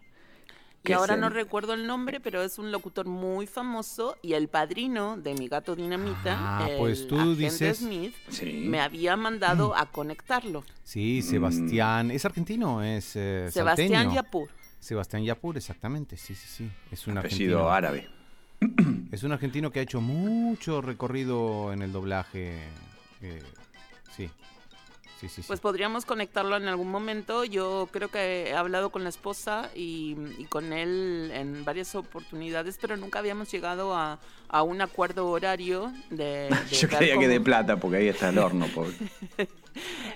[0.83, 4.47] Y ahora no el- recuerdo el nombre, pero es un locutor muy famoso y el
[4.47, 8.63] padrino de mi gato Dinamita, Ah, el pues tú agente dices- Smith, Sí.
[8.67, 10.63] me había mandado a conectarlo.
[10.83, 12.09] Sí, Sebastián.
[12.11, 12.81] ¿Es argentino?
[12.83, 14.13] Es eh, Sebastián salteño.
[14.15, 14.49] Yapur.
[14.79, 16.15] Sebastián Yapur, exactamente.
[16.15, 16.71] Sí, sí, sí.
[16.89, 18.07] Es un apellido argentino.
[18.07, 18.07] árabe.
[19.11, 22.59] Es un argentino que ha hecho mucho recorrido en el doblaje.
[23.21, 23.41] eh,
[24.15, 24.29] sí.
[25.19, 25.47] Sí, sí, sí.
[25.47, 27.43] Pues podríamos conectarlo en algún momento.
[27.43, 32.77] Yo creo que he hablado con la esposa y, y con él en varias oportunidades,
[32.79, 36.49] pero nunca habíamos llegado a, a un acuerdo horario de...
[36.49, 38.67] de Yo creía que de plata, porque ahí está el horno.
[38.75, 38.93] pobre.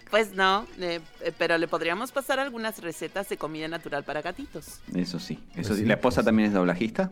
[0.09, 4.81] Pues no, eh, eh, pero le podríamos pasar algunas recetas de comida natural para gatitos.
[4.93, 5.39] Eso sí.
[5.55, 5.85] Eso Pues sí.
[5.85, 7.11] ¿La esposa pues también es doblajista?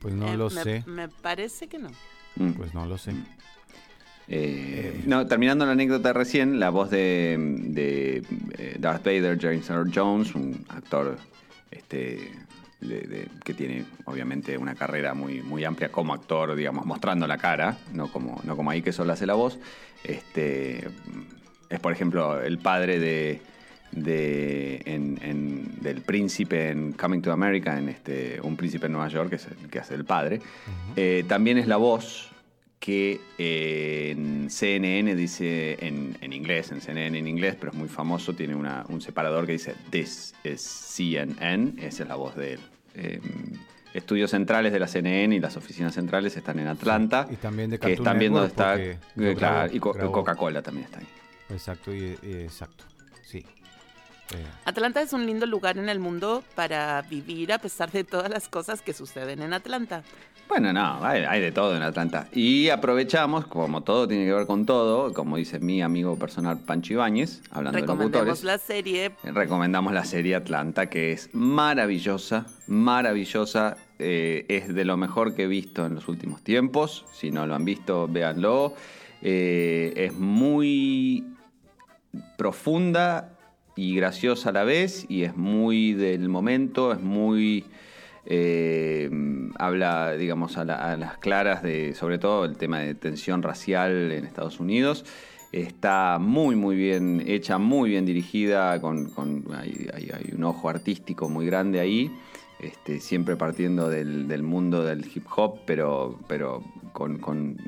[0.00, 0.84] Pues no Eh, lo me, sé.
[0.86, 1.90] Me parece que no.
[2.36, 2.52] Mm.
[2.52, 3.12] Pues no lo sé.
[4.28, 8.22] Eh, no, terminando la anécdota recién, la voz de, de,
[8.58, 11.18] eh, Darth Vader, James Earl Jones, un actor
[11.70, 12.30] este,
[12.80, 17.36] de- de- que tiene obviamente una carrera muy, muy amplia como actor, digamos, mostrando la
[17.38, 19.58] cara, no como, no como ahí que solo hace la voz.
[20.04, 20.88] Este,
[21.68, 23.40] es, por ejemplo, el padre de,
[23.92, 29.08] de- en- en- del príncipe en Coming to America, en este, un príncipe en Nueva
[29.08, 30.40] York, que es el que hace el padre.
[30.96, 32.30] Eh, también es la voz
[32.84, 37.88] que eh, en CNN dice, en, en inglés, en CNN en inglés, pero es muy
[37.88, 42.52] famoso, tiene una- un separador que dice This is CNN, esa es la voz de
[42.54, 42.60] él.
[42.94, 43.20] Eh,
[43.94, 47.26] estudios centrales de la CNN y las oficinas centrales están en Atlanta.
[47.30, 48.76] Y también de que Cartoon están viendo está.
[48.78, 48.98] eh,
[49.38, 49.94] claro, y Co-.
[50.12, 51.06] Coca-Cola también está ahí.
[51.50, 52.84] Exacto, y, y- exacto.
[53.22, 53.46] Sí.
[54.32, 58.30] Eh, Atlanta es un lindo lugar en el mundo para vivir a pesar de todas
[58.30, 60.02] las cosas que suceden en Atlanta.
[60.48, 62.28] Bueno, no, hay, hay de todo en Atlanta.
[62.32, 66.92] Y aprovechamos, como todo tiene que ver con todo, como dice mi amigo personal Pancho
[66.92, 68.44] Ibáñez, hablando de locutores.
[68.44, 69.12] la serie.
[69.22, 73.76] Recomendamos la serie Atlanta, que es maravillosa, maravillosa.
[73.98, 77.06] eh, es de lo mejor que he visto en los últimos tiempos.
[77.12, 78.74] Si no lo han visto, véanlo.
[79.22, 81.24] Eh, es muy
[82.36, 83.33] profunda
[83.76, 87.64] y graciosa a la vez, y es muy del momento, es muy.
[88.26, 89.10] eh,
[89.58, 94.10] habla, digamos, a, la- a las claras de, sobre todo, el tema de tensión racial
[94.12, 95.04] en Estados Unidos.
[95.52, 100.68] Está muy, muy bien hecha, muy bien dirigida, con, con- hay, hay- hay un ojo
[100.68, 102.10] artístico muy grande ahí,
[102.64, 107.20] este, siempre partiendo del, mundo del hip hop, pero, pero con,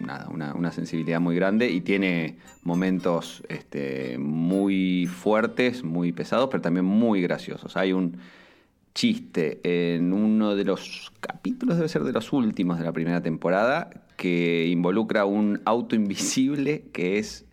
[0.06, 7.20] una sensibilidad muy grande y tiene momentos este, muy fuertes, muy pesados, pero también muy
[7.22, 7.76] graciosos.
[7.76, 8.18] Hay un
[8.94, 13.90] chiste en uno de los capítulos, debe ser de los últimos de la primera temporada,
[14.16, 17.44] que involucra un auto invisible que es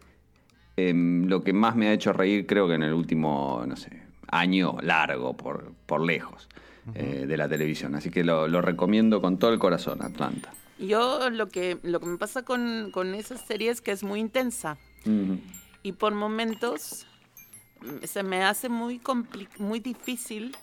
[0.78, 4.04] em, lo que más me ha hecho reír, creo que en el último, no sé,
[4.30, 6.48] año largo, por, por lejos,
[6.96, 7.96] eh, de la televisión.
[7.96, 10.54] Así que lo, lo recomiendo con todo el corazón, Atlanta.
[10.80, 14.20] Yo lo que, lo que me pasa con, con esa serie es que es muy
[14.20, 14.78] intensa
[15.84, 17.06] y por momentos
[17.82, 19.00] mm, se me hace muy,
[19.60, 20.56] muy difícil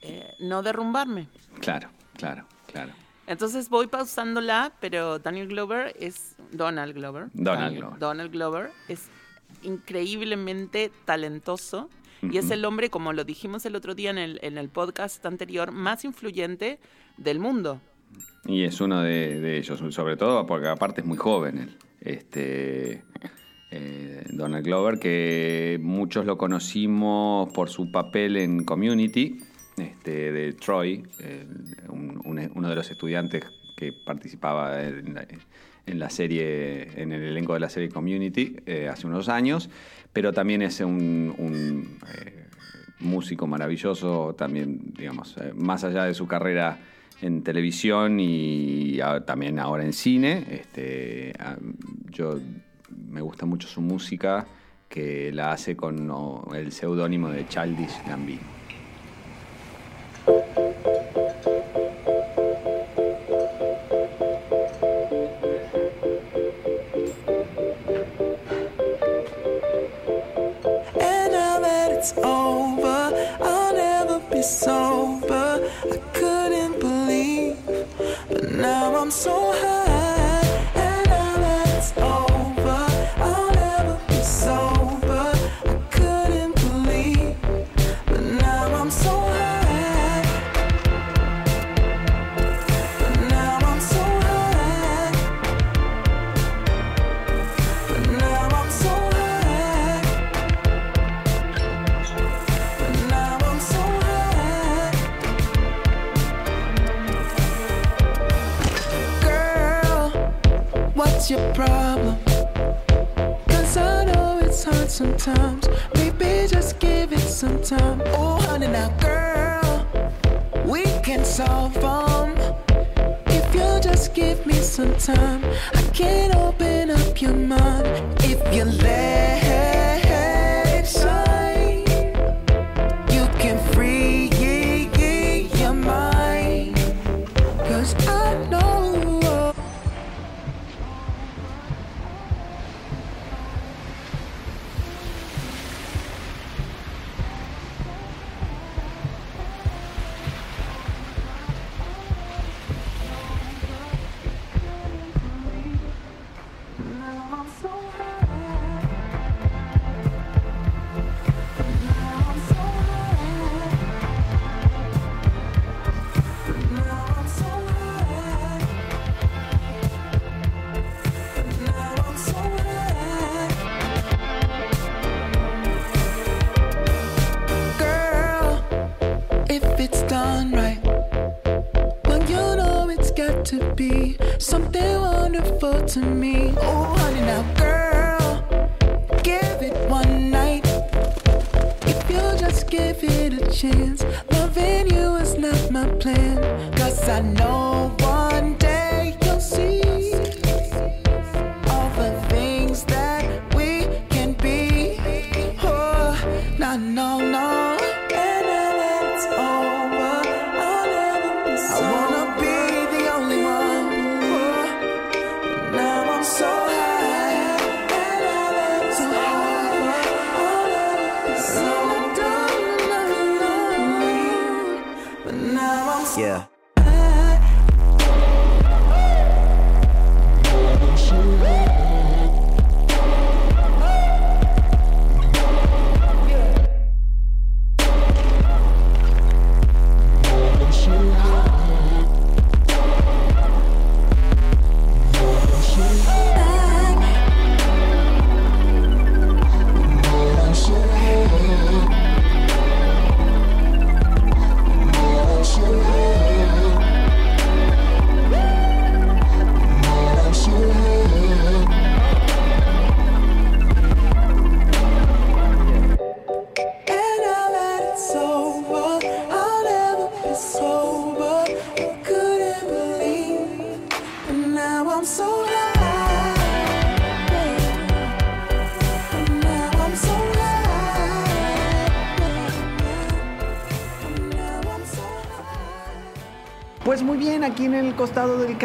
[0.00, 1.28] eh, no derrumbarme.
[1.60, 2.92] Claro, claro, claro.
[3.26, 7.28] Entonces voy pausándola, pero Daniel Glover es Donald Glover.
[7.32, 7.98] Donald Daniel- Glover.
[8.00, 9.08] Donald Glover es
[9.62, 11.88] increíblemente talentoso
[12.22, 15.24] y es el hombre, como lo dijimos el otro día en el, en el podcast
[15.26, 16.78] anterior, más influyente
[17.16, 17.80] del mundo.
[18.46, 21.76] Y es uno de, de ellos, sobre todo porque aparte es muy joven él.
[22.00, 23.02] Este,
[23.70, 29.38] eh, Donald Glover, que muchos lo conocimos por su papel en Community,
[29.76, 31.46] este, de Troy, eh,
[31.88, 33.44] un- un- uno de los estudiantes
[33.76, 35.26] que participaba en la,
[35.86, 39.70] en la serie, en el elenco de la serie Community eh, hace unos años,
[40.12, 42.46] pero también es un, un, eh,
[43.00, 46.78] músico maravilloso, también, digamos, eh, más allá de su carrera
[47.20, 50.44] en televisión y también ahora en cine.
[50.50, 51.32] Este,
[52.10, 52.38] yo
[53.08, 54.46] me gusta mucho su música
[54.88, 56.10] que la hace con
[56.54, 58.61] el seudónimo de Childish Gambino.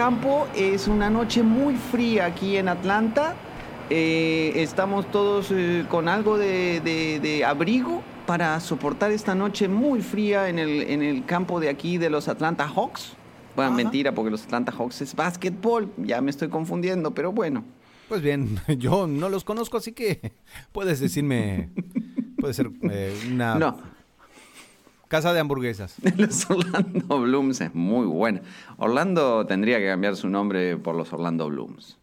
[0.07, 3.35] Campo es una noche muy fría aquí en Atlanta.
[3.89, 10.01] Eh, estamos todos eh, con algo de, de- de abrigo para soportar esta noche muy
[10.01, 13.17] fría en el, en el campo de aquí de los Atlanta Hawks.
[13.57, 17.65] Bueno, mentira, porque los Atlanta Hawks es básquetbol, ya me estoy confundiendo, pero bueno.
[18.07, 20.31] Pues bien, yo no los conozco, así que
[20.71, 21.67] puedes decirme,
[22.39, 23.77] puede ser eh, una No,
[25.07, 25.95] casa de hamburguesas.
[26.17, 28.41] los Orlando Blooms es muy buena.
[28.77, 31.97] Orlando tendría que cambiar su nombre por los Orlando Blooms.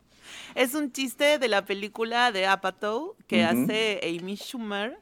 [0.55, 4.99] Es un chiste de la película de Apatow que hace Amy Schumer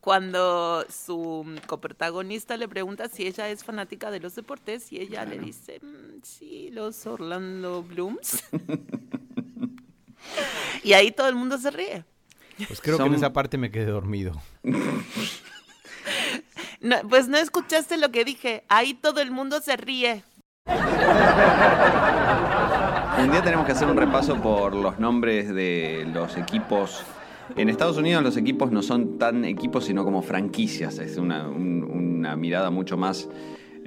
[0.00, 5.38] cuando su coprotagonista le pregunta si ella es fanática de los deportes y ella le
[5.38, 8.44] dice, "Mm, sí, los Orlando Blooms.
[10.84, 12.04] y ahí todo el mundo se ríe.
[12.66, 14.40] Pues creo que en esa parte me quedé dormido.
[16.80, 20.22] No, pues no escuchaste lo que dije, ahí todo el mundo se ríe.
[23.20, 27.02] Un día tenemos que hacer un repaso por los nombres de los equipos.
[27.56, 30.98] En Estados Unidos los equipos no son tan equipos sino como franquicias.
[30.98, 33.28] Es una, un- una mirada mucho más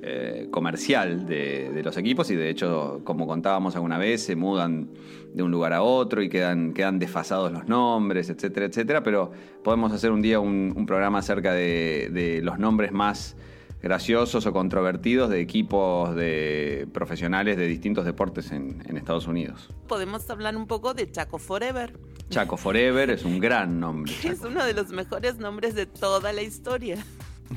[0.04, 4.89] eh, comercial de, de los equipos y de hecho, como contábamos alguna vez, se mudan
[5.34, 9.04] de un lugar a otro y quedan, quedan desfasados los nombres, etcétera, etcétera.
[9.04, 9.32] Pero
[9.64, 13.36] podemos hacer un día un, un programa acerca de, de los nombres más
[13.82, 19.70] graciosos o controvertidos de equipos de profesionales de distintos deportes en, en Estados Unidos.
[19.88, 21.93] Podemos hablar un poco de Chaco Forever,
[22.32, 24.14] Chaco Forever es un gran nombre.
[24.24, 26.97] es uno de los mejores nombres de toda la historia.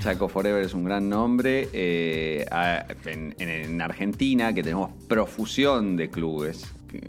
[0.01, 1.69] Chaco Forever es un gran nombre.
[1.73, 2.47] Eh,
[3.07, 6.65] en, en- en Argentina, que tenemos profusión de clubes.
[6.93, 7.01] eh,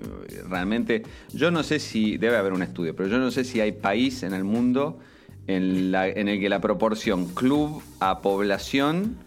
[0.50, 3.72] Realmente, yo no sé si, debe haber un estudio, pero yo no sé si hay
[3.72, 5.00] país en el mundo
[5.48, 9.18] en, el que la proporción club a población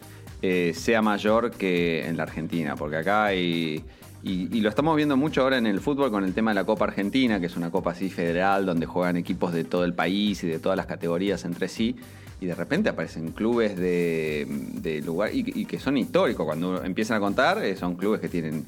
[0.43, 3.85] eh, sea mayor que en la Argentina, porque acá hay...
[4.25, 6.87] Y lo estamos viendo mucho ahora en el fútbol con el tema de la Copa
[6.87, 10.49] Argentina, que es una copa así federal donde juegan equipos de todo el país y
[10.49, 11.95] de todas las categorías entre sí.
[12.41, 16.47] Y de repente aparecen clubes de, de lugar y, y que son históricos.
[16.47, 18.65] Cuando empiezan a contar, eh, son clubes que tienen,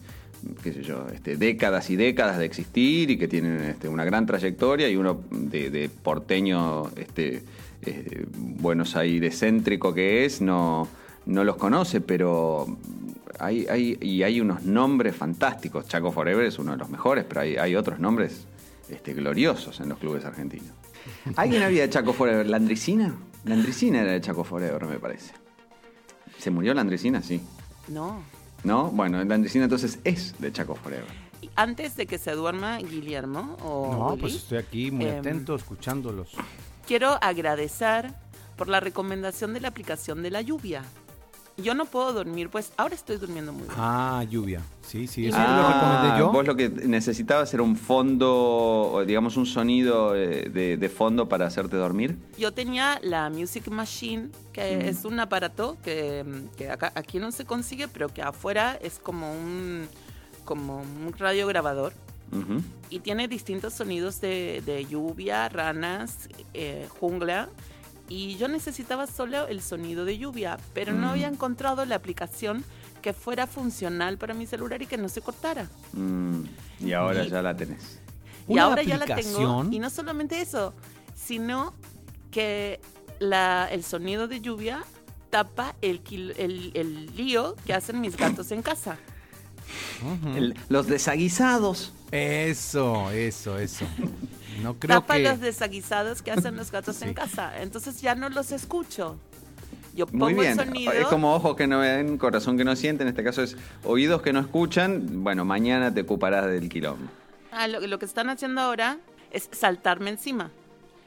[0.62, 4.26] qué sé yo, este, décadas y décadas de existir y que tienen este, una gran
[4.26, 7.42] trayectoria y uno de, de porteño, este,
[7.82, 10.88] eh, Buenos Aires céntrico que es, no,
[11.26, 12.76] no los conoce, pero
[13.38, 15.86] hay, hay, y hay unos nombres fantásticos.
[15.86, 18.46] Chaco Forever es uno de los mejores, pero hay, hay otros nombres
[18.88, 20.72] este, gloriosos en los clubes argentinos.
[21.36, 22.46] ¿Alguien había de Chaco Forever?
[22.46, 23.14] ¿Landricina?
[23.44, 25.32] Landricina era de Chaco Forever, me parece.
[26.38, 27.22] ¿Se murió Landricina?
[27.22, 27.40] Sí.
[27.88, 28.22] No.
[28.64, 28.90] ¿No?
[28.90, 31.06] Bueno, Landricina entonces es de Chaco Forever.
[31.42, 35.18] Y Antes de que se duerma Guillermo o No, Willy, pues estoy aquí muy Em,
[35.20, 36.32] atento escuchándolos.
[36.86, 38.12] quiero agradecer
[38.56, 40.82] por la recomendación de la aplicación de la lluvia.
[41.62, 43.74] Yo no puedo dormir, pues ahora estoy durmiendo muy bien.
[43.78, 44.62] Ah, lluvia.
[44.86, 46.32] Sí, sí, eso Ah, lo recomendé yo.
[46.32, 51.46] Vos lo que necesitabas era un fondo, digamos un sonido eh, de, de fondo para
[51.46, 52.16] hacerte dormir.
[52.38, 54.80] Yo tenía la Music Machine, que Mm.
[54.82, 56.24] es un aparato que,
[56.56, 59.86] que acá, aquí no se consigue, pero que afuera es como un,
[60.44, 61.92] como un radiograbador.
[62.32, 62.62] Ujú.
[62.90, 67.48] Y tiene distintos sonidos de, de lluvia, ranas, eh, jungla.
[68.10, 71.10] Y yo necesitaba solo el sonido de lluvia, pero no Mm.
[71.10, 72.64] había encontrado la aplicación
[73.00, 75.70] que fuera funcional para mi celular y que no se cortara.
[75.94, 76.42] Mm,
[76.80, 77.98] y ahora Y- ya la tenés.
[78.48, 79.12] Y Una ahora ya la tengo.
[79.20, 79.72] aplicación.
[79.72, 80.74] Y no solamente eso,
[81.14, 81.72] sino
[82.32, 82.80] que
[83.20, 84.84] la, el sonido de lluvia
[85.30, 86.02] tapa el,
[86.36, 88.98] el, el lío que hacen mis gatos en casa.
[90.34, 91.92] El- los desaguisados.
[92.10, 93.84] Eso, eso, eso.
[94.62, 95.24] No creo tapa que...
[95.24, 97.60] los desaguisados que hacen los gatos en casa.
[97.60, 99.18] Entonces ya no los escucho.
[99.94, 100.50] Yo pongo Muy bien.
[100.58, 100.92] el sonido.
[100.92, 103.02] Es como ojos que no ven, corazón que no siente.
[103.02, 105.22] En este caso es oídos que no escuchan.
[105.24, 107.08] Bueno, mañana te ocuparás del quilombo.
[107.50, 108.98] Ah, lo, lo que están haciendo ahora
[109.32, 110.50] es saltarme encima.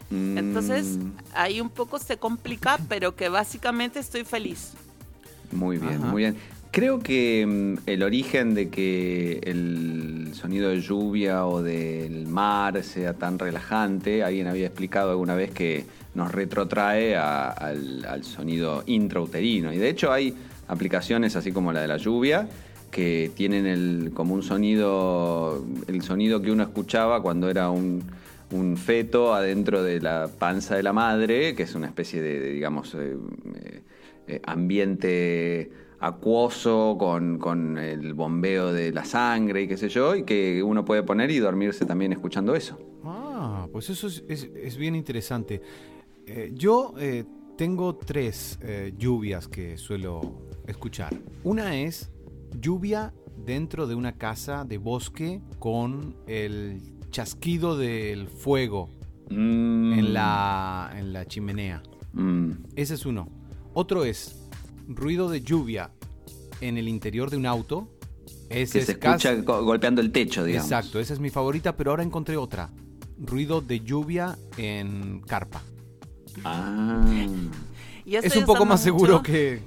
[0.09, 0.97] Mm, Entonces,
[1.33, 4.73] ahí un poco se complica, pero que básicamente estoy feliz.
[5.53, 6.05] Muy bien, Ajá.
[6.07, 6.37] muy bien.
[6.73, 13.13] Creo que mm, el origen de que el sonido de lluvia o del mar sea
[13.13, 19.71] tan relajante, alguien había explicado alguna vez que nos retrotrae al, sonido intrauterino.
[19.71, 20.33] Y de hecho hay
[20.67, 22.49] aplicaciones así como la de la lluvia
[22.89, 28.03] que tienen el, como un sonido, el sonido que uno escuchaba cuando era un,
[28.77, 33.15] feto adentro de la panza de la madre, que es una especie de, digamos, eh,
[34.27, 40.23] eh, ambiente acuoso con, con el bombeo de la sangre y qué sé yo, y
[40.23, 42.77] que uno puede poner y dormirse también escuchando eso.
[43.03, 45.61] Ah, pues eso es, es- es bien interesante.
[46.25, 47.23] Eh, yo eh,
[47.57, 50.21] tengo tres eh, lluvias que suelo
[50.67, 51.13] escuchar.
[51.43, 52.11] Una es
[52.59, 53.13] lluvia
[53.45, 56.81] dentro de una casa de bosque con el
[57.11, 58.89] chasquido del fuego
[59.29, 61.81] Mm, en, la, en la chimenea.
[62.11, 63.27] mm, Ese es uno.
[63.73, 64.42] Otro es
[64.87, 65.91] ruido de lluvia
[66.61, 67.89] en el interior de un auto.
[68.49, 70.69] Ese que es se escucha go- golpeando el techo, digamos.
[70.71, 72.69] Exacto, esa es mi favorita, pero ahora encontré otra.
[73.19, 75.61] Ruido de lluvia en carpa.
[76.43, 77.05] Ah,
[78.05, 79.59] Es un poco más seguro mucho- que,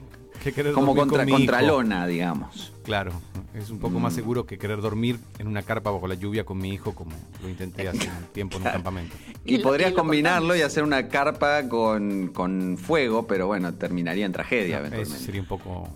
[0.47, 1.72] que querer como dormir contra, con mi contra hijo.
[1.72, 2.72] lona, digamos.
[2.84, 3.12] Claro,
[3.55, 4.03] es un poco Mm.
[4.03, 7.12] más seguro que querer dormir en una carpa bajo la lluvia con mi hijo, como
[7.42, 9.16] lo intenté hace un tiempo en un campamento.
[9.44, 13.47] Y, Y lo- podrías y lo combinarlo y hacer una carpa con, con fuego, pero
[13.49, 15.24] bueno, terminaría en tragedia Eso eventualmente.
[15.24, 15.88] sería un poco...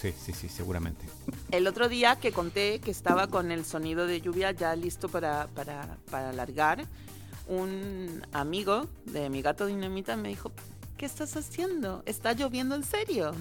[0.00, 1.04] Sí, sí, sí, seguramente.
[1.50, 5.46] El otro día que conté que estaba con el sonido de lluvia ya listo para,
[5.54, 6.84] para, para largar,
[7.46, 10.50] un amigo de mi gato dinamita me dijo,
[11.04, 12.02] ¿qué estás haciendo?
[12.06, 13.32] ¿Está lloviendo en serio?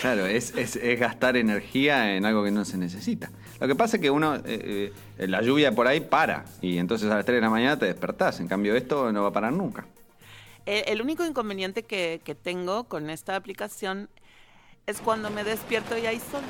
[0.00, 3.28] Claro, es, es- es gastar energía en algo que no se necesita.
[3.58, 7.10] Lo que pasa es que uno, eh, eh, la lluvia por ahí para, y entonces
[7.10, 8.38] a las 3 de la mañana te despertás.
[8.38, 9.86] En cambio, esto no va a parar nunca.
[10.66, 14.08] Eh, el único inconveniente que, que tengo con esta aplicación
[14.86, 16.42] es cuando me despierto y hay sol.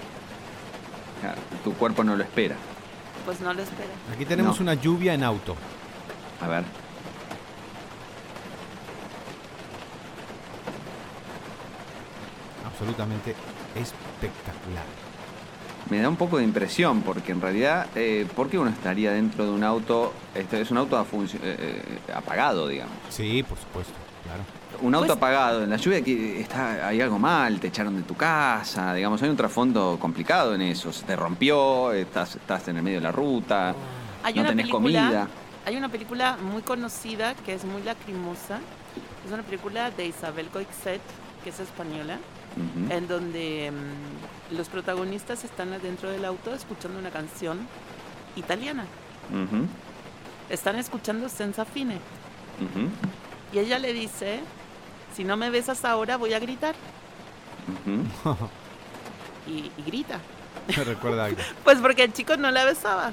[1.23, 2.57] Claro, tu cuerpo no lo espera.
[3.25, 3.89] Pues no lo espero.
[4.15, 4.63] Aquí tenemos No.
[4.65, 5.57] una lluvia en auto.
[6.43, 6.65] A ver.
[12.79, 13.35] Absolutamente
[13.75, 14.85] espectacular.
[15.91, 19.45] Me da un poco de impresión, porque en realidad, eh, ¿por qué uno estaría dentro
[19.47, 20.13] de un auto?
[20.33, 21.83] Este es un auto eh, eh,
[22.15, 22.95] apagado, digamos.
[23.09, 24.43] Sí, por supuesto, claro.
[24.87, 28.03] Un auto Pues- apagado, en la lluvia que está, hay algo mal, te echaron de
[28.03, 30.93] tu casa, digamos, hay un trasfondo complicado en eso.
[30.93, 33.75] Se te rompió, estás, estás en el medio de la ruta,
[34.23, 35.29] Hay no una tenés película, comida.
[35.67, 38.61] Hay una película muy conocida que es muy lacrimosa.
[39.27, 41.01] Es una película de Isabel Coixet,
[41.43, 42.19] que es española,
[42.59, 42.93] Ujú.
[42.93, 47.59] en donde mm, los protagonistas están adentro del auto escuchando una canción
[48.37, 48.85] italiana.
[50.51, 51.99] Están escuchando Senza Fine.
[53.53, 54.41] Y ella le dice,
[55.15, 56.75] si no me besas ahora voy a gritar.
[59.47, 60.19] Y, y grita.
[60.77, 61.39] Me recuerda algo.
[61.65, 63.13] Pues porque el chico no la besaba.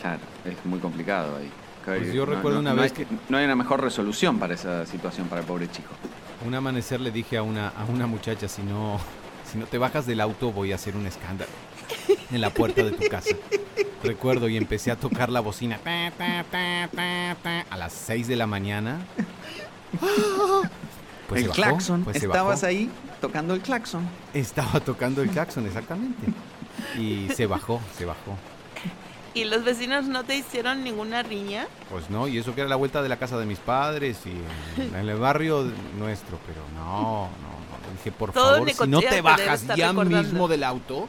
[0.00, 1.50] Claro, es muy complicado ahí.
[1.84, 4.38] Pues yo No- recuerdo no- una no vez hay- que- No hay una mejor resolución
[4.38, 5.88] para esa situación para el pobre chico.
[6.46, 8.98] Un amanecer le dije a una, a una muchacha, si no,
[9.50, 11.50] si no te bajas del auto voy a hacer un escándalo
[12.30, 13.34] en la puerta de tu casa.
[14.02, 18.28] Recuerdo y empecé a tocar la bocina ta, ta, ta, ta, ta, a las 6
[18.28, 19.00] de la mañana.
[21.28, 22.66] Pues el se bajó, claxon, pues se estabas bajó.
[22.66, 24.08] ahí tocando el claxon.
[24.32, 26.26] Estaba tocando el claxon, exactamente.
[26.96, 28.36] Y se bajó, se bajó.
[29.38, 31.68] Y los vecinos no te hicieron ninguna riña.
[31.90, 34.30] Pues no, y eso que era la vuelta de la casa de mis padres y
[34.82, 35.62] en, en el barrio
[35.96, 37.92] nuestro, pero no, no, no.
[37.96, 40.22] Dije, por Todo favor, si no te bajas ya recordando.
[40.24, 41.06] mismo del auto,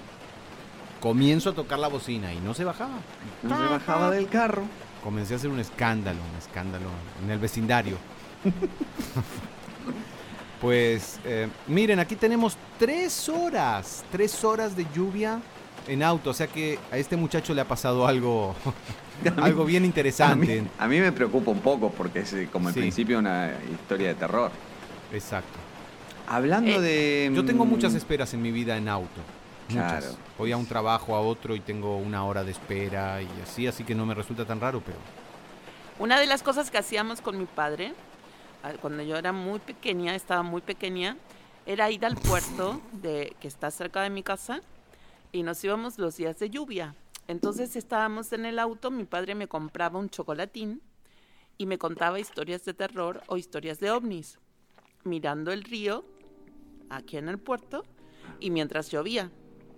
[0.99, 2.99] comienzo a tocar la bocina y no se bajaba.
[3.41, 4.61] No se bajaba del carro.
[5.03, 6.85] Comencé a hacer un escándalo, un escándalo
[7.23, 7.97] en el vecindario.
[10.61, 15.39] pues eh, miren, aquí tenemos tres horas, tres horas de lluvia
[15.87, 18.55] en auto, o sea que a este muchacho le ha pasado algo,
[19.41, 20.61] algo bien A interesante.
[20.61, 22.79] mí, a mí me preocupa un poco porque es eh, como el Sí.
[22.81, 24.51] principio una historia de terror.
[25.13, 25.57] Exacto.
[26.27, 27.31] Hablando de...
[27.33, 29.21] Yo tengo mm, muchas esperas en mi vida en auto.
[29.69, 30.03] Muchas.
[30.03, 30.17] Claro.
[30.37, 33.83] Voy a un trabajo, a otro y tengo una hora de espera y así, así
[33.83, 34.97] que no me resulta tan raro, pero
[35.99, 37.93] Una de las cosas que hacíamos con mi padre
[38.63, 41.17] a- cuando yo era muy pequeña, estaba muy pequeña,
[41.65, 44.61] era ir al puerto de, que está cerca de mi casa
[45.31, 46.95] y nos íbamos los días de lluvia.
[47.27, 50.81] Entonces estábamos en el auto, mi padre me compraba un chocolatín
[51.57, 54.39] y me contaba historias de terror o historias de ovnis,
[55.03, 56.05] mirando el río
[56.89, 57.85] aquí en el puerto
[58.39, 59.31] y mientras llovía.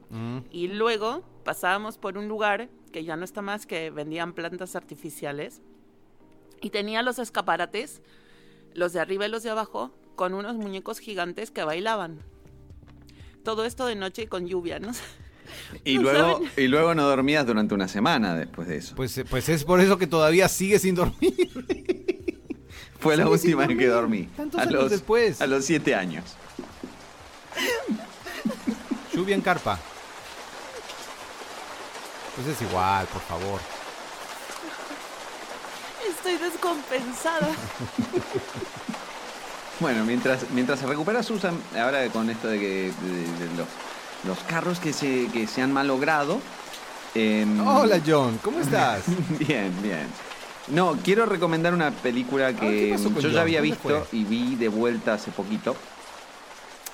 [0.10, 0.40] Mm.
[0.52, 5.62] Y luego pasábamos por un lugar que ya no está más, que vendían plantas artificiales.
[6.62, 8.02] Y tenía los escaparates,
[8.74, 12.20] los de arriba y los de abajo, con unos muñecos gigantes que bailaban.
[13.44, 14.92] Todo esto de noche y con lluvia, ¿no?
[15.84, 16.52] Y No luego, saben.
[16.58, 18.96] y luego no dormías durante una semana después de eso.
[18.96, 21.34] Pues, pues es por eso que todavía sigue sin dormir.
[23.00, 24.24] Fue la última vez que dormí.
[24.38, 25.42] tantos a años los, después.
[25.42, 26.24] A los siete años.
[29.14, 29.80] Lluvia en carpa.
[32.36, 33.60] Pues es igual, por favor.
[36.10, 37.50] Estoy descompensada.
[39.80, 42.68] Bueno, mientras, mientras se recupera Susan, ahora con esto de que
[43.02, 43.68] de- de los,
[44.22, 46.54] los carros que se, que se han malogrado.
[47.14, 49.22] em, Hola John, ¿cómo estás?
[49.40, 50.18] Bien, bien.
[50.66, 53.32] No, quiero recomendar una película Ah, ¿qué que yo John?
[53.32, 55.92] ya había ¿Dónde visto y vi de vuelta hace poquito.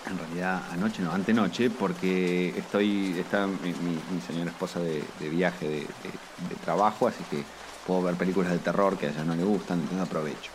[0.06, 5.30] En realidad, anoche no, antenoche, porque estoy, está mi, mi- mi señora esposa de, de
[5.30, 7.50] viaje, de, de- de trabajo, así que
[7.84, 10.54] puedo ver películas de terror que a ella no le gustan, entonces aprovecho.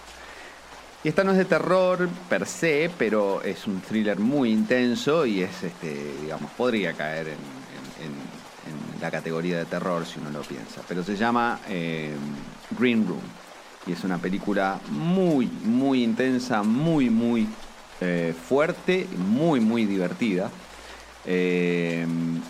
[1.05, 5.43] Y esta no es de terror per se, pero es un thriller muy intenso y
[5.43, 7.63] es, este, digamos, podría caer en,
[9.01, 10.81] la categoría de terror si uno lo piensa.
[10.87, 12.15] Pero se llama eh,
[12.79, 13.21] Green Room
[13.85, 17.49] y es una película muy, muy intensa, muy, muy
[18.01, 20.51] eh, fuerte, muy, muy divertida.
[21.25, 22.07] Eh,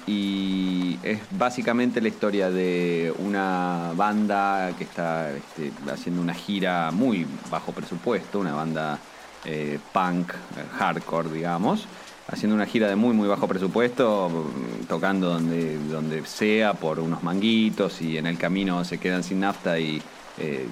[0.06, 7.26] y es básicamente la historia de una banda que está este, haciendo una gira muy
[7.50, 8.98] bajo presupuesto, una banda
[9.44, 11.86] eh, punk, eh, hardcore, digamos,
[12.28, 17.22] haciendo una gira de muy, muy bajo presupuesto, mm, tocando donde, donde sea por unos
[17.22, 20.00] manguitos y en el camino se quedan sin nafta y
[20.38, 20.66] eh,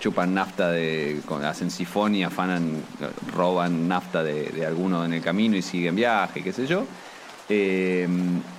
[0.00, 2.82] chupan nafta, de, hacen sifón y afanan,
[3.32, 6.84] roban nafta de, de alguno en el camino y siguen viaje, qué sé yo.
[7.48, 8.08] Eh,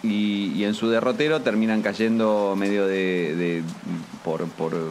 [0.04, 3.64] y, en su derrotero terminan cayendo medio de,
[4.24, 4.46] por,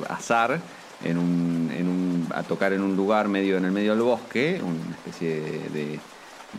[0.09, 0.61] azar
[1.05, 5.40] en un, a tocar en un lugar medio en el medio del bosque, una especie
[5.72, 5.99] de,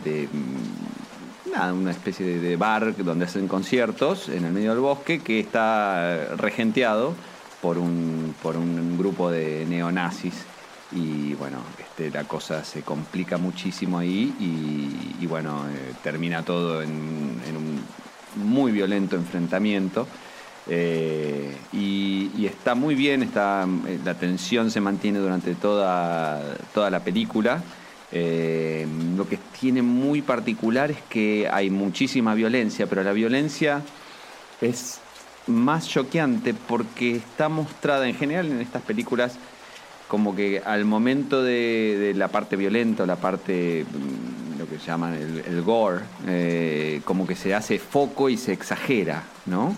[0.04, 5.20] de, mm, nada, una especie de, bar donde hacen conciertos en el medio del bosque
[5.20, 7.14] que está regenteado
[7.60, 10.34] por un, por un grupo de neonazis
[10.92, 14.32] y bueno, este, la cosa se complica muchísimo ahí
[15.20, 17.80] y, bueno, eh, termina todo en, un
[18.36, 20.06] muy violento enfrentamiento.
[20.68, 27.00] Eh, y, está muy bien, está, eh, la tensión se mantiene durante toda, toda la
[27.00, 27.62] película.
[28.12, 33.82] Lo que tiene muy particular es que hay muchísima violencia, pero la violencia
[34.60, 35.00] es
[35.46, 39.38] más choqueante porque está mostrada en general en estas películas
[40.08, 45.42] como que al momento de, la parte violenta, la parte, mm, lo que llaman el,
[45.46, 49.74] el gore, eh, como que se hace foco y se exagera, ¿no?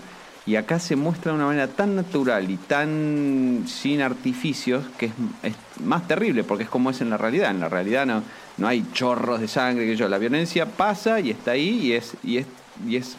[0.49, 5.13] Y acá se muestra de una manera tan natural y tan sin artificios que es,
[5.43, 5.55] es
[5.85, 7.51] más terrible porque es como es en la realidad.
[7.51, 8.23] En la realidad no,
[8.57, 10.09] no hay chorros de sangre, que yo.
[10.09, 12.47] La violencia pasa y está ahí y es, y es,
[12.87, 13.17] y es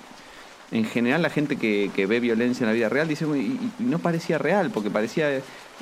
[0.71, 3.83] en general la gente que, que ve violencia en la vida real dice, "Uy, y,
[3.83, 5.29] y no parecía real, porque parecía,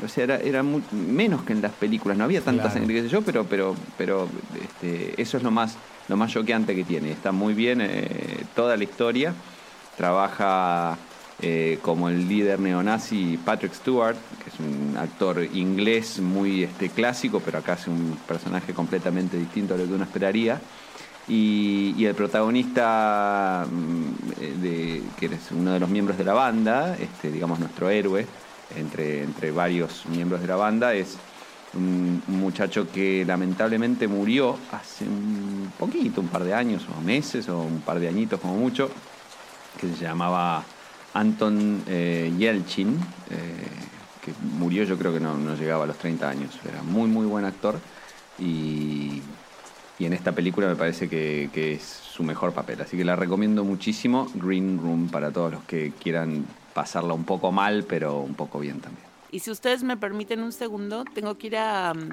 [0.04, 2.88] o sea, era, era menos que en las películas, no había tanta Claro.
[2.88, 4.28] qué sé yo, pero, pero, pero
[4.62, 5.78] este, eso es lo más,
[6.08, 7.12] lo más choqueante que tiene.
[7.12, 9.34] Está muy bien eh, toda la historia,
[9.96, 10.98] trabaja
[11.42, 17.42] eh, como el líder neonazi Patrick Stewart, que es un actor inglés muy este, clásico,
[17.44, 20.60] pero acá hace un personaje completamente distinto a lo que uno esperaría.
[21.28, 26.34] Y, y el protagonista, mm, eh, de, que es uno de los miembros de la
[26.34, 28.26] banda, este, digamos nuestro héroe,
[28.70, 31.24] entre, entre varios miembros de la banda, es
[31.74, 37.64] un muchacho que lamentablemente murió hace un poquito, un par de años o meses o
[37.64, 38.96] un par de añitos como mucho,
[39.76, 40.72] que se llamaba
[41.14, 46.30] Anton eh, Yelchin, eh, que murió yo creo que no, no llegaba a los 30
[46.30, 47.84] años, era muy muy buen actor
[48.38, 49.24] y,
[49.98, 53.16] y en esta película me parece que, que es su mejor papel, así que la
[53.16, 58.36] recomiendo muchísimo, Green Room, para todos los que quieran pasarla un poco mal, pero un
[58.36, 59.04] poco bien también.
[59.32, 62.10] Y si ustedes me permiten un segundo, tengo que ir a mm,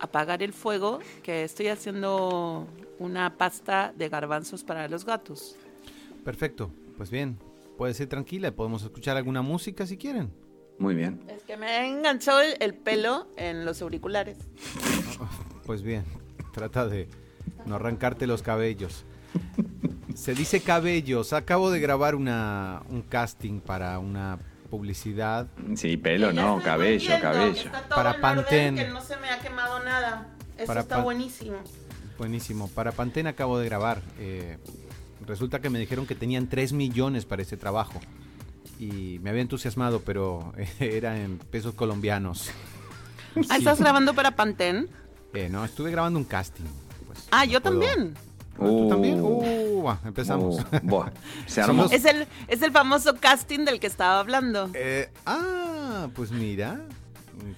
[0.00, 2.66] apagar el fuego, que estoy haciendo
[2.98, 5.54] una pasta de garbanzos para los gatos.
[6.24, 7.38] Perfecto, pues bien,
[7.78, 10.32] puedes ir tranquila, podemos escuchar alguna música si quieren.
[10.80, 11.20] Muy bien.
[11.28, 14.36] Es que me ha enganchado el, el pelo en los auriculares.
[15.64, 16.04] Pues bien,
[16.52, 17.08] trata de
[17.66, 19.04] no arrancarte los cabellos.
[20.14, 21.32] Se dice cabellos.
[21.32, 24.38] Acabo de grabar una, un casting para una
[24.70, 25.46] publicidad.
[25.74, 27.52] Sí, pelo no, cabello, cabello.
[27.54, 28.84] que Está todo Para Pantene.
[28.84, 30.28] que no se me ha quemado nada.
[30.56, 31.56] Eso Para está buenísimo.
[32.18, 32.68] Buenísimo.
[32.68, 34.02] Para Pantene acabo de grabar.
[34.18, 34.58] Eh,
[35.26, 38.00] resulta que me dijeron que tenían 3 millones para ese trabajo.
[38.78, 42.50] Y me había entusiasmado, pero era en pesos colombianos.
[43.48, 44.86] Ah, ¿estás grabando para Pantene?
[45.34, 46.64] Eh, no, estuve grabando un casting.
[47.06, 48.14] pues, Ah, no yo puedo- también.
[48.58, 49.20] ¿Ah, ¿Tú también?
[49.20, 49.42] Uh.
[49.80, 50.58] Uh, va, empezamos.
[50.60, 51.10] Uh, buah,
[51.46, 51.86] se armó.
[51.86, 54.70] Es el, es el famoso casting del que estaba hablando.
[54.74, 56.80] Eh, ah, pues mira.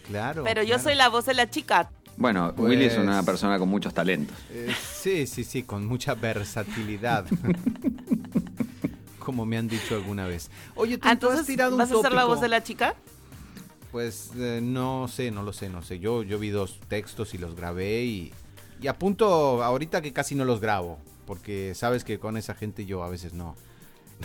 [0.06, 0.44] Claro.
[0.44, 1.90] Pero yo soy la voz de la chica.
[2.16, 4.36] Bueno, Pues- Willy es una persona con muchos talentos.
[4.50, 7.26] Eh, sí, sí, sí, con mucha versatilidad.
[9.18, 10.50] Como me han dicho alguna vez.
[10.74, 12.94] Oye, tú, tú has entonces, tirado un ¿vas a ser la voz de la chica?
[13.90, 15.98] Pues eh, no sé, no lo sé, no sé.
[15.98, 18.32] Yo, yo vi dos textos y los grabé y,
[18.80, 20.98] y apunto ahorita que casi no los grabo.
[21.26, 23.56] Porque sabes que con esa gente yo a veces no.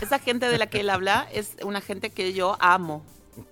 [0.00, 3.02] Esa gente de la que él habla es una gente que yo amo,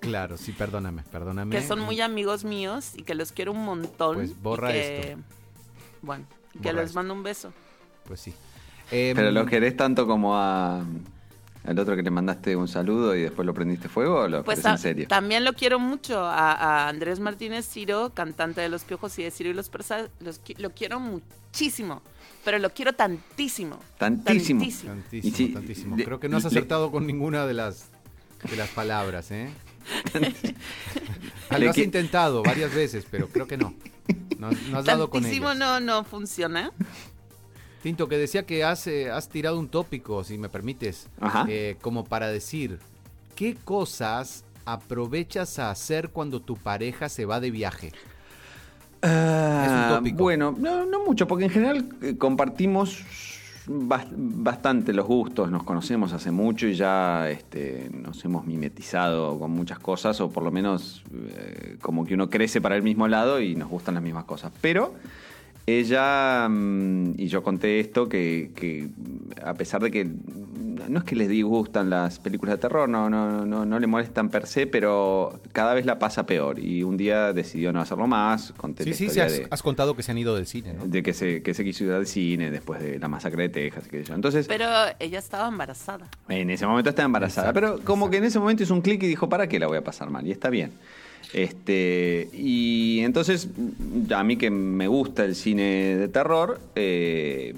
[0.00, 1.54] Claro, sí, perdóname, perdóname.
[1.56, 4.16] que son muy amigos míos y que los quiero un montón.
[4.16, 5.22] Pues y borra que- esto.
[6.02, 6.98] Bueno, que Borra les esto.
[6.98, 7.52] mando un beso.
[8.04, 8.34] Pues sí.
[8.90, 10.82] Em, ¿Pero lo querés tanto como a
[11.68, 14.64] al otro que le mandaste un saludo y después lo prendiste fuego o lo Pues
[14.64, 15.06] en serio?
[15.08, 19.30] también lo quiero mucho a, a Andrés Martínez Ciro, cantante de Los Piojos y de
[19.30, 20.08] Ciro y los Persas.
[20.20, 22.02] Los, lo quiero muchísimo,
[22.44, 23.78] pero lo quiero tantísimo.
[23.98, 24.60] Tantísimo.
[24.86, 25.96] Tantísimo, tantísimo.
[25.96, 27.90] de- Creo que no has le- acertado con ninguna de las
[28.48, 29.50] de las palabras, ¿eh?
[31.58, 33.74] Lo has que- intentado varias veces, pero creo que no.
[34.38, 35.58] No, no has dado con Tantísimo ellas.
[35.58, 36.70] no, no funciona.
[37.82, 41.46] Tinto, que decía que has, eh, has tirado un tópico, si me permites, Ajá.
[41.48, 42.78] eh, como para decir,
[43.36, 47.92] ¿qué cosas aprovechas a hacer cuando tu pareja se va de viaje?
[49.02, 50.18] Ah, Es un tópico.
[50.18, 53.04] Bueno, no, no mucho, porque en general eh, compartimos
[53.68, 59.52] bas- bastante los gustos, nos conocemos hace mucho y ya este, nos hemos mimetizado con
[59.52, 63.40] muchas cosas, o por lo menos eh, como que uno crece para el mismo lado
[63.40, 64.50] y nos gustan las mismas cosas.
[64.60, 64.94] Pero
[65.68, 68.88] ella, mm, y yo conté esto, que, que
[69.44, 70.08] a pesar de que
[70.88, 74.30] no es que les disgustan las películas de terror, no, no, no, no le molestan
[74.30, 76.58] per se, pero cada vez la pasa peor.
[76.58, 79.94] Y un día decidió no hacerlo más, conté Sí, sí, sí, has, de, has contado
[79.94, 80.86] que se han ido del cine, ¿no?
[80.86, 83.84] de que, se, que se quiso ir al cine después de la masacre de Texas.
[84.06, 84.14] yo.
[84.14, 84.66] Entonces, Pero
[84.98, 86.08] ella estaba embarazada.
[86.28, 89.02] en ese momento está embarazada, Exacto, pero como que en ese momento hizo un clic
[89.02, 90.26] y dijo, ¿para qué la voy a pasar mal?
[90.26, 90.72] Y está bien.
[91.32, 93.48] Este, y entonces,
[94.14, 97.54] a mí que me gusta el cine de terror, eh,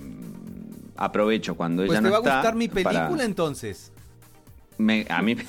[0.96, 3.92] aprovecho cuando Pues ella te no va a está gustar mi película para- entonces.
[4.78, 5.36] me- a mí...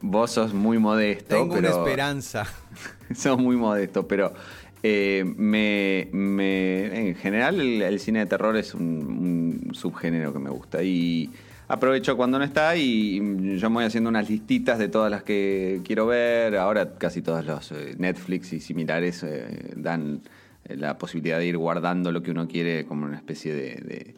[0.00, 1.68] Vos sos muy modesto, Tengo pero...
[1.70, 2.46] una esperanza.
[3.14, 4.34] Sos muy modesto, pero
[4.82, 10.38] eh, me, me- en general el, el cine de terror es un, un subgénero que
[10.38, 10.82] me gusta.
[10.82, 11.30] Y
[11.68, 13.18] aprovecho cuando no está y
[13.58, 16.56] yo me voy haciendo unas listitas de todas las que quiero ver.
[16.56, 20.22] Ahora casi todos los eh, Netflix y similares eh, dan
[20.64, 24.14] eh, la posibilidad de ir guardando lo que uno quiere como una especie de,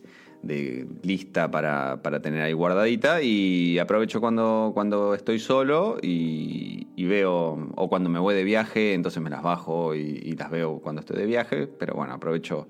[1.03, 7.89] lista para, para tener ahí guardadita y aprovecho cuando, cuando estoy solo y, veo, o
[7.89, 11.27] cuando me voy de viaje, entonces me las bajo y las veo cuando estoy de
[11.27, 12.69] viaje, pero bueno, aprovecho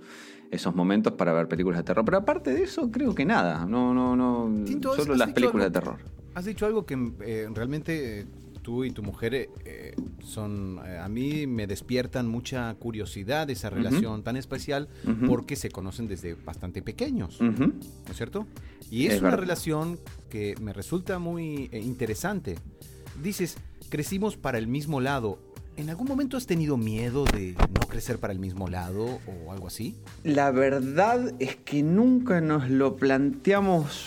[0.51, 2.05] esos momentos para ver películas de terror.
[2.05, 5.75] Pero aparte de eso, creo que nada, no, no, no, Tinto, solo las películas algo-
[5.75, 5.99] de terror.
[6.35, 8.27] Has dicho algo que eh, realmente eh,
[8.63, 9.35] tú y tu mujer
[9.65, 14.89] eh, son, a mí me despiertan mucha curiosidad esa relación tan especial
[15.27, 17.41] porque se conocen desde bastante pequeños.
[17.41, 17.73] ¿no
[18.11, 18.47] es cierto?
[18.91, 19.41] Y es, Es una verdad.
[19.43, 22.57] relación que me resulta muy interesante.
[23.23, 23.57] Dices,
[23.89, 25.39] crecimos para el mismo lado.
[25.77, 29.66] ¿En algún momento has tenido miedo de no crecer para el mismo lado o algo
[29.66, 29.95] así?
[30.24, 34.07] La verdad es que nunca nos lo planteamos.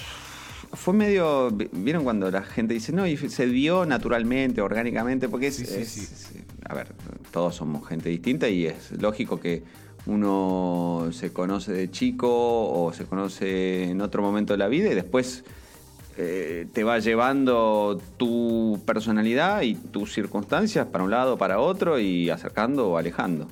[0.74, 1.52] Fue medio.
[1.52, 5.30] ¿Vieron cuando la gente dice, no, y se dio naturalmente, orgánicamente?
[5.30, 5.56] Porque es.
[5.58, 6.02] Sí, sí, es- sí.
[6.40, 6.88] es- a ver,
[7.32, 9.64] todos somos gente distinta y es lógico que
[10.08, 12.28] uno se conoce de chico
[12.72, 15.44] o se conoce en otro momento de la vida y después
[16.22, 22.30] eh, te va llevando tu personalidad y tus circunstancias para un lado, para otro y
[22.30, 23.48] acercando o alejando.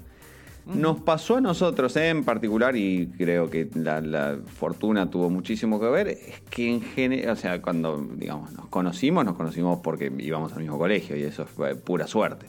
[0.66, 5.86] Nos pasó a nosotros en particular, y creo que la, la fortuna tuvo muchísimo que
[5.86, 10.52] ver, es que en general, o sea, cuando digamos, nos conocimos, nos conocimos porque íbamos
[10.52, 12.48] al mismo colegio y eso fue pura suerte.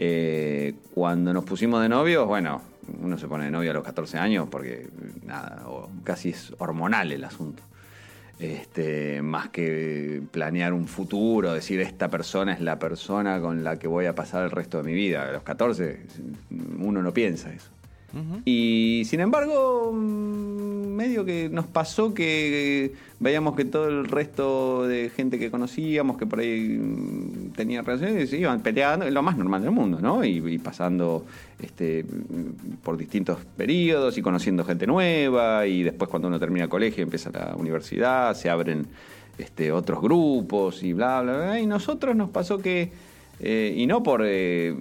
[0.00, 2.60] Eh, cuando nos pusimos de novios, bueno,
[3.00, 4.88] uno se pone de novio a los 14 años porque
[5.24, 7.62] nada, o casi es hormonal el asunto.
[8.38, 13.86] Este, más que planear un futuro, decir esta persona es la persona con la que
[13.86, 15.28] voy a pasar el resto de mi vida.
[15.28, 16.00] A los 14
[16.78, 17.70] uno no piensa eso.
[18.44, 25.38] Y sin embargo, medio que nos pasó que veíamos que todo el resto de gente
[25.38, 29.72] que conocíamos, que por ahí mm, tenía relaciones, iban peleando, es lo más normal del
[29.72, 30.24] mundo, ¿no?
[30.24, 31.24] Y, y pasando
[31.60, 32.04] este,
[32.82, 37.30] por distintos periodos y conociendo gente nueva, y después cuando uno termina el colegio empieza
[37.30, 38.86] la universidad, se abren
[39.38, 41.60] este, otros grupos y bla, bla, bla.
[41.60, 42.92] Y nosotros nos pasó que
[43.40, 44.74] eh, y no por eh,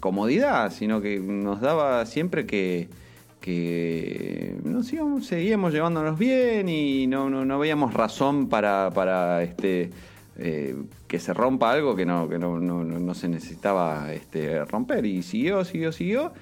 [0.00, 2.88] comodidad, sino que nos daba siempre que,
[3.40, 9.90] que nos íbamos- seguíamos llevándonos bien y no, no, veíamos razón para, este,
[10.38, 10.74] eh,
[11.06, 15.04] que se rompa algo que no, que no- no- no se necesitaba este, romper.
[15.06, 16.32] Y siguió, siguió, siguió.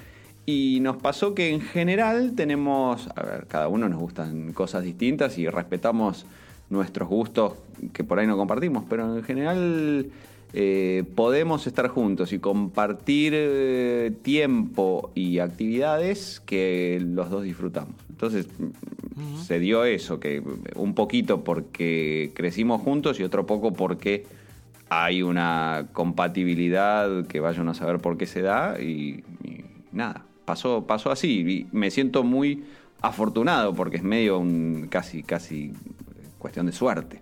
[0.47, 5.39] Y nos pasó que en general tenemos, a ver, cada uno nos gustan cosas distintas
[5.39, 6.27] y respetamos
[6.71, 7.55] nuestros gustos
[7.93, 10.07] que por ahí no compartimos, pero en general
[10.53, 17.95] eh, podemos estar juntos y compartir eh, tiempo y actividades que los dos disfrutamos.
[18.09, 18.49] Entonces
[19.47, 20.43] se dio eso, que
[20.75, 24.27] un poquito porque crecimos juntos y otro poco porque
[24.89, 30.87] hay una compatibilidad que vayan a saber por qué se da y, y nada, pasó,
[30.87, 31.41] pasó así.
[31.41, 32.65] Y me siento muy
[33.01, 35.73] afortunado porque es medio un casi, casi
[36.39, 37.21] cuestión de suerte.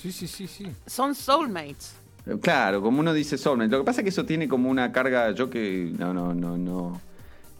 [0.00, 0.66] Sí, sí, sí, sí.
[0.86, 1.96] Son soulmates.
[2.38, 3.70] Claro, como uno dice soulmate.
[3.70, 6.56] Lo que pasa es que eso tiene como una carga, yo que no, no, no,
[6.58, 7.00] no,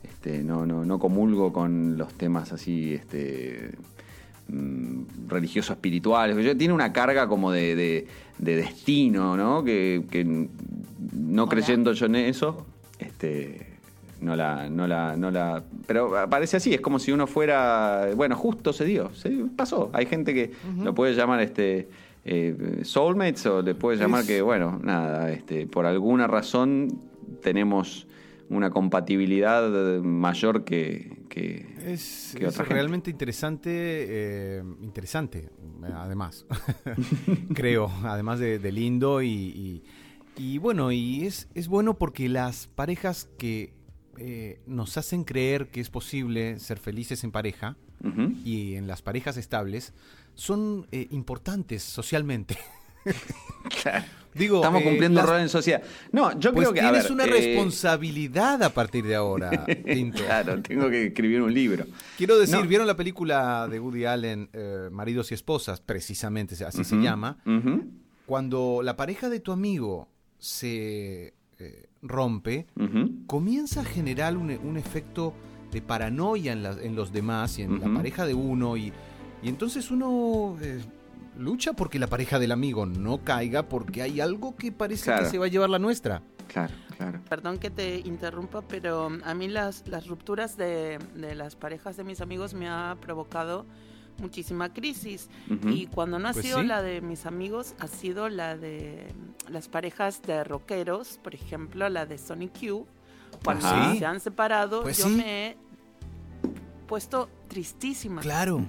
[0.03, 3.73] este, no, no, no comulgo con los temas así, este
[4.49, 6.37] mm, religiosos espirituales.
[6.45, 8.07] Yo, tiene una carga como de, de-
[8.39, 9.63] de destino, ¿no?
[9.65, 11.51] Que, que no Hola.
[11.51, 12.67] creyendo yo en eso,
[12.99, 13.67] este
[14.21, 15.63] no la, no la, no la.
[15.87, 18.09] Pero parece así, es como si uno fuera.
[18.17, 19.91] Bueno, justo se dio, se pasó.
[19.95, 21.89] Hay gente que lo puede llamar este
[22.25, 27.01] eh, soulmates o le puede llamar Es- que, bueno, nada, este, por alguna razón
[27.43, 28.07] tenemos
[28.49, 29.71] una compatibilidad
[30.03, 32.75] mayor que, que, Es, que es otra gente.
[32.75, 35.51] realmente interesante, eh, interesante,
[35.95, 36.47] además,
[37.55, 39.83] creo, además de, de lindo y, y-
[40.37, 43.75] y bueno, y es, es bueno porque las parejas que
[44.17, 47.77] eh, nos hacen creer que es posible ser felices en pareja
[48.47, 49.93] y en las parejas estables
[50.35, 52.57] son eh, importantes socialmente.
[53.83, 54.05] Claro.
[54.33, 55.83] Digo, Estamos eh, cumpliendo un rol en sociedad.
[56.13, 56.81] No, yo pues creo que.
[56.81, 60.25] a tienes ver, una eh, responsabilidad a partir de ahora, Tinto.
[60.25, 61.85] Claro, tengo que escribir un libro.
[62.17, 62.67] Quiero decir, No.
[62.67, 65.81] ¿vieron la película de Woody Allen, eh, Maridos y Esposas?
[65.81, 67.39] Precisamente así se llama.
[68.25, 70.09] Cuando la pareja de tu amigo
[70.39, 71.35] se
[72.03, 72.67] rompe,
[73.27, 75.35] comienza a generar un, un efecto
[75.73, 78.77] de paranoia en, la- en los demás y en la pareja de uno.
[78.77, 78.93] Y,
[79.43, 80.81] y entonces uno eh,
[81.39, 85.25] lucha porque la pareja del amigo no caiga porque hay algo que parece Claro.
[85.25, 86.23] que se va a llevar la nuestra.
[86.49, 87.21] Claro, claro.
[87.29, 92.05] Perdón que te interrumpa, pero a mí las, las rupturas de, de las parejas de
[92.05, 93.67] mis amigos me ha provocado
[94.19, 95.31] muchísima crisis.
[95.49, 95.69] Ujú.
[95.69, 96.67] Y cuando no ha Pues sido sí.
[96.67, 99.07] la de mis amigos, ha sido la de
[99.49, 102.87] las parejas de rockeros, por ejemplo, la de Sonic Q.
[103.45, 103.95] Cuando Ajá.
[103.97, 105.15] se han separado, Pues yo sí.
[105.15, 105.57] me he
[106.89, 108.21] puesto tristísima.
[108.21, 108.65] Claro.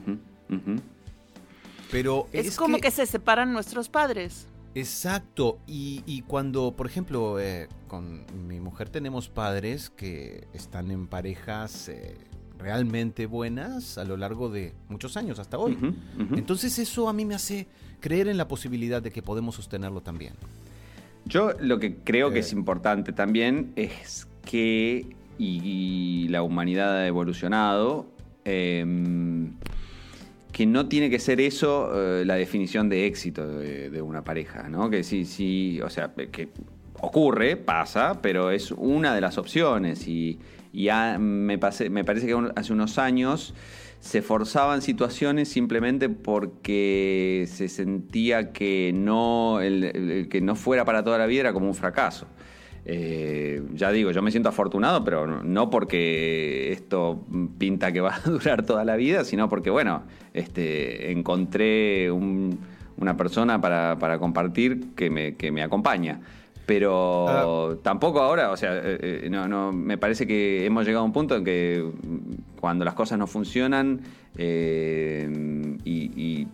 [1.92, 2.92] Pero Es, como que...
[2.92, 4.48] se separan nuestros padres.
[4.74, 11.08] Exacto, y, y cuando, por ejemplo, eh, con mi mujer tenemos padres que están en
[11.08, 12.16] parejas eh,
[12.58, 15.78] realmente buenas a lo largo de muchos años, hasta hoy.
[16.36, 17.68] Entonces eso a mí me hace
[18.00, 20.36] creer en la posibilidad de que podemos sostenerlo también.
[21.26, 22.42] Yo lo que creo que Eh.
[22.42, 25.06] es importante también es que,
[25.38, 28.06] y, la humanidad ha evolucionado,
[28.46, 29.54] em,
[30.52, 34.90] que no tiene que ser eso eh, la definición de éxito de, una pareja, ¿no?
[34.90, 36.50] Que sí, sí, o sea, que
[37.00, 40.40] ocurre, pasa, pero es una de las opciones y,
[40.74, 43.54] y ha- me, pase- me parece que hace unos años
[44.02, 51.18] se forzaban situaciones simplemente porque se sentía que no, el- que no fuera para toda
[51.18, 52.28] la vida era como un fracaso.
[52.86, 57.24] Eh, ya digo, yo me siento afortunado, pero no- porque esto
[57.58, 60.04] pinta que va a durar toda la vida, sino porque, bueno,
[60.34, 62.60] este, encontré un-
[62.98, 65.10] una persona para, compartir que
[65.52, 66.22] me acompaña.
[66.76, 71.06] Pero tampoco ahora, o sea, eh, eh, no, no, me parece que hemos llegado a
[71.06, 71.86] un punto en que
[72.60, 74.02] cuando las cosas no funcionan
[74.38, 75.92] eh, y,
[76.22, 76.48] y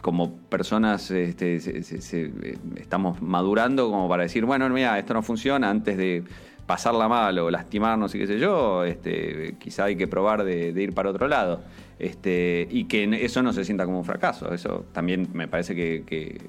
[0.00, 2.32] como personas este, se- se- se-
[2.76, 6.24] estamos madurando como para decir, bueno, mira, esto no funciona antes de
[6.66, 10.82] pasarla mal o lastimarnos y qué sé yo, este, quizá hay que probar de, de
[10.82, 11.60] ir para otro lado.
[11.98, 14.52] Este, y que eso no se sienta como un fracaso.
[14.52, 16.40] Eso también me parece que, que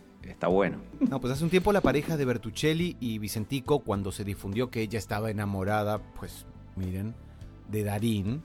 [0.46, 0.78] está bueno.
[1.10, 4.82] No, pues hace un tiempo la pareja de Bertuccelli y Vicentico, cuando se difundió que
[4.82, 7.14] ella estaba enamorada, pues miren,
[7.70, 8.44] de Darín,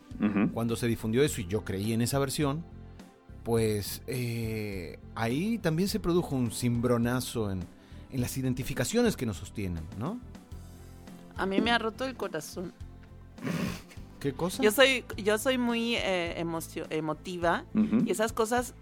[0.54, 2.64] cuando se difundió eso y yo creí en esa versión,
[3.44, 7.60] pues eh, ahí también se produjo un cimbronazo en,
[8.10, 10.18] en las identificaciones que nos sostienen, ¿no?
[11.36, 12.72] A mí me ha roto el corazón.
[14.20, 14.62] ¿Qué cosa?
[14.62, 17.64] Yo soy, yo soy muy eh, emocio- emotiva
[18.04, 18.74] y esas cosas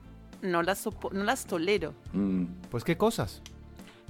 [0.42, 1.94] no las, no las tolero.
[2.12, 2.44] Mm.
[2.70, 3.42] Pues qué cosas.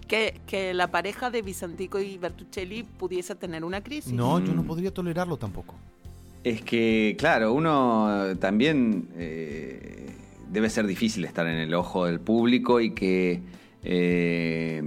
[0.06, 4.12] Que, que la pareja de Vicentico y Bertuccelli pudiese tener una crisis.
[4.12, 4.66] No, yo no Mm.
[4.66, 5.74] podría tolerarlo tampoco.
[6.44, 10.14] Es que, claro, uno también eh,
[10.50, 13.42] debe ser difícil estar en el ojo del público y que
[13.90, 14.82] eh,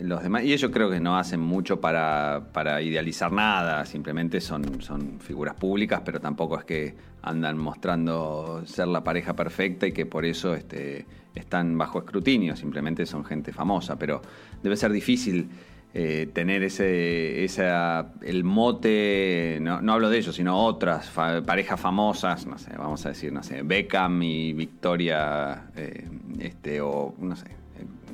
[0.00, 4.82] los demás, y ellos creo que no hacen mucho para, para idealizar nada, simplemente son,
[4.82, 10.06] son figuras públicas, pero tampoco es que andan mostrando ser la pareja perfecta y que
[10.06, 14.20] por eso este, están bajo escrutinio, simplemente son gente famosa, pero
[14.60, 15.48] debe ser difícil
[15.94, 22.44] eh, tener ese, esa, el mote, no, no hablo de ellos, sino otras parejas famosas,
[22.44, 26.08] no sé, vamos a decir, no sé, Beckham y Victoria, eh,
[26.40, 27.61] este, o no sé,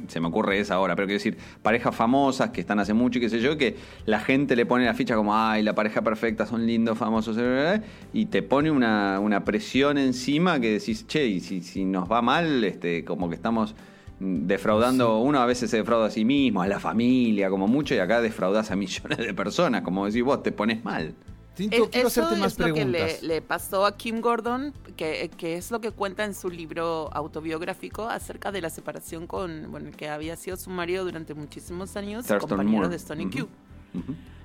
[0.07, 3.23] se me ocurre esa ahora, pero quiero decir, parejas famosas que están hace mucho y
[3.23, 3.77] qué sé yo, que
[4.07, 7.81] la gente le pone la ficha como, ay, la pareja perfecta, son lindos, famosos, eh,
[8.13, 12.23] y te pone una, una presión encima que decís, che, y si, si nos va
[12.23, 13.75] mal, este, como que estamos
[14.21, 17.99] defraudando, uno a veces se defrauda a sí mismo, a la familia, como mucho, y
[17.99, 21.15] acá defraudas a millones de personas, como decís vos, te pones mal.
[21.59, 23.21] Tinto, Eh, quiero Eso hacerte más es lo que preguntas.
[23.23, 27.11] le, le pasó a Kim Gordon, que, que es lo que cuenta en su libro
[27.13, 32.27] autobiográfico acerca de la separación con, bueno, que había sido su marido durante muchísimos años,
[32.27, 32.89] compañero Moore.
[32.91, 33.31] de Stony Ujú.
[33.31, 33.49] Q.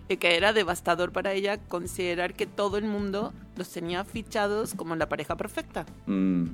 [0.09, 4.95] Y que era devastador para ella considerar que todo el mundo los tenía fichados como
[4.95, 5.85] la pareja perfecta.
[6.07, 6.45] Mm,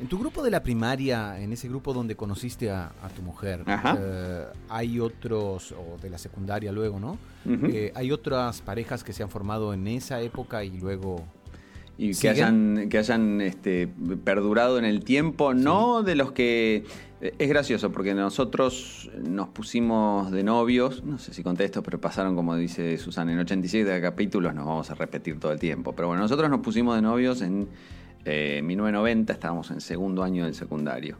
[0.00, 3.64] En tu grupo de la primaria, en ese grupo donde conociste a, a tu mujer,
[3.66, 7.16] eh, hay otros, o de la secundaria luego, ¿no?
[7.46, 11.24] Eh, hay otras parejas que se han formado en esa época y luego...
[11.96, 12.32] y que ¿siguen?
[12.78, 13.86] hayan, que hayan este,
[14.24, 16.84] perdurado en el tiempo, no de los que...
[17.20, 22.00] eh, Es gracioso porque nosotros nos pusimos de novios, no sé si conté esto, pero
[22.00, 25.92] pasaron, como dice Susana, en 87 capítulos, nos vamos a repetir todo el tiempo.
[25.94, 27.68] Pero bueno, nosotros nos pusimos de novios en
[28.24, 31.18] eh, 1990, estábamos en segundo año del secundario.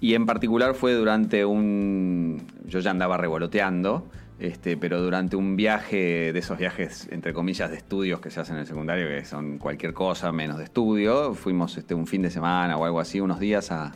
[0.00, 2.42] Y en particular fue durante un...
[2.66, 4.06] Yo ya andaba revoloteando,
[4.38, 8.54] este, pero durante un viaje, de esos viajes, entre comillas, de estudios que se hacen
[8.54, 12.30] en el secundario, que son cualquier cosa menos de estudio, fuimos este, un fin de
[12.30, 13.92] semana o algo así, unos días a,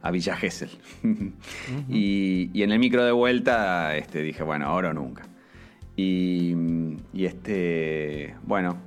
[0.00, 0.70] a Villa Gesell.
[1.90, 5.24] y, y en el micro de vuelta este, dije, bueno, ahora o nunca.
[5.94, 6.54] Y,
[7.12, 8.78] y este, bueno,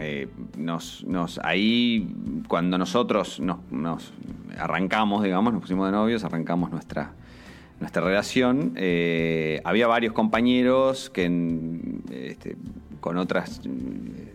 [0.00, 2.08] eh, nos, nos, ahí
[2.48, 4.12] cuando nosotros nos, nos
[4.58, 7.12] arrancamos, digamos, nos pusimos de novios, arrancamos nuestra,
[7.80, 11.26] nuestra relación, eh, había varios compañeros que
[12.10, 12.56] este,
[13.00, 13.60] con otras,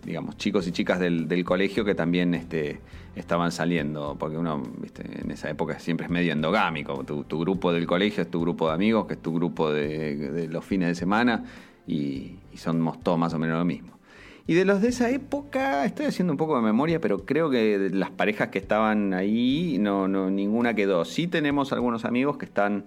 [0.04, 2.82] digamos, chicos y chicas del, colegio que también este,
[3.16, 7.86] estaban saliendo, porque uno viste, en esa época siempre es medio endogámico, tu, grupo del
[7.86, 10.96] colegio es tu grupo de amigos, que es tu grupo de, de los fines de
[10.96, 11.44] semana,
[11.88, 13.95] y, y somos todos más o menos lo mismo.
[14.48, 17.90] Y de los de esa época, estoy haciendo un poco de memoria, pero creo que
[17.92, 21.04] las parejas que estaban ahí, no, no, ninguna quedó.
[21.04, 22.86] Sí tenemos algunos amigos que están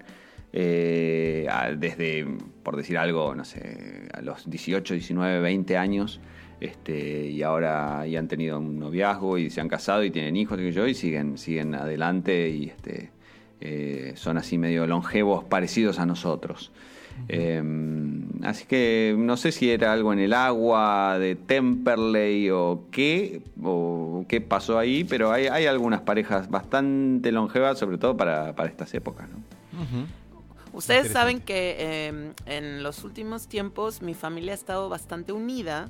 [0.53, 1.47] eh,
[1.77, 2.25] desde,
[2.63, 6.21] por decir algo, no sé, a los 18, 19, 20 años,
[6.59, 10.59] este, y ahora y han tenido un noviazgo y se han casado y tienen hijos,
[10.59, 13.11] y yo, y siguen, siguen adelante y este,
[13.61, 16.71] eh, son así medio longevos, parecidos a nosotros.
[17.27, 17.61] Eh,
[18.43, 24.25] así que no sé si era algo en el agua de Temperley o qué, o
[24.27, 28.93] qué pasó ahí, pero hay, hay algunas parejas bastante longevas, sobre todo para, para estas
[28.93, 29.29] épocas.
[29.29, 29.37] ¿no?
[30.73, 35.89] Ustedes saben que eh, en los últimos tiempos mi familia ha estado bastante unida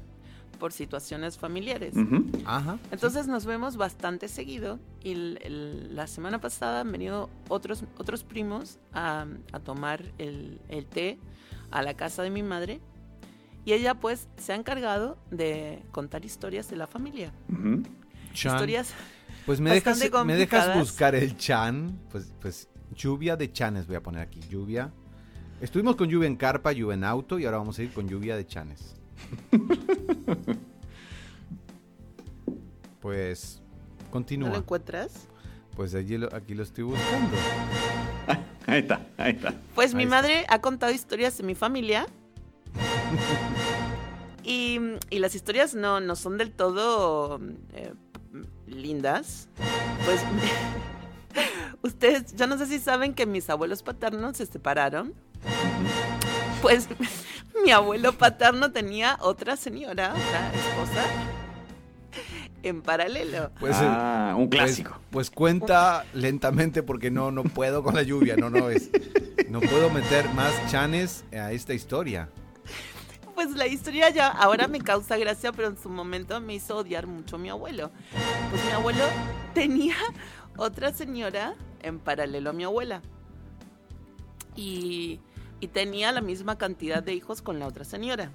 [0.60, 1.96] por situaciones familiares.
[2.46, 2.78] Ajá.
[2.92, 8.24] Entonces nos vemos bastante seguido y el- el- la semana pasada han venido otros, otros
[8.24, 11.18] primos a, a tomar el, el té
[11.72, 12.82] a la casa de mi madre
[13.66, 17.32] y ella pues se ha encargado de contar historias de la familia.
[18.34, 18.94] Historias
[19.46, 22.00] Pues me dejas, me dejas buscar el chan.
[22.12, 24.40] Pues, pues lluvia de chanes voy a poner aquí.
[24.50, 24.92] Lluvia.
[25.62, 28.36] Estuvimos con lluvia en carpa, lluvia en auto y ahora vamos a ir con lluvia
[28.38, 28.96] de chanes.
[33.02, 33.62] pues
[34.06, 34.50] ¿No continúa.
[34.50, 35.28] lo encuentras?
[35.76, 37.38] Pues allí lo- aquí lo estoy buscando.
[38.68, 39.56] Ahí está, ahí está.
[39.74, 40.16] Pues mi está.
[40.18, 42.06] madre ha contado historias de mi familia.
[44.44, 47.40] y y las historias no, no son del todo
[47.74, 47.94] eh,
[48.68, 49.50] lindas.
[50.06, 50.22] Pues
[51.82, 55.16] ustedes, yo no sé si saben que mis abuelos paternos se separaron.
[56.62, 56.88] Pues
[57.64, 61.06] mi abuelo paterno tenía otra señora, otra esposa,
[62.64, 63.52] en paralelo.
[63.60, 65.00] Pues, ah, un pues- clásico.
[65.10, 68.90] Pues, cuenta lentamente porque no, no puedo con la lluvia, no, no es.
[69.50, 72.30] No puedo meter más chanes a esta historia.
[73.34, 77.08] Pues la historia ya ahora me causa gracia, pero en su momento me hizo odiar
[77.08, 77.90] mucho a mi abuelo.
[78.52, 79.06] Pues mi abuelo
[79.54, 79.96] tenía
[80.58, 83.02] otra señora en paralelo a mi abuela.
[84.58, 85.22] Y,
[85.60, 88.32] y tenía la misma cantidad de hijos con la otra señora.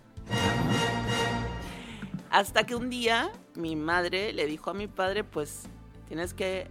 [2.31, 5.64] Hasta que un día mi madre le dijo a mi padre, pues
[6.09, 6.68] tienes que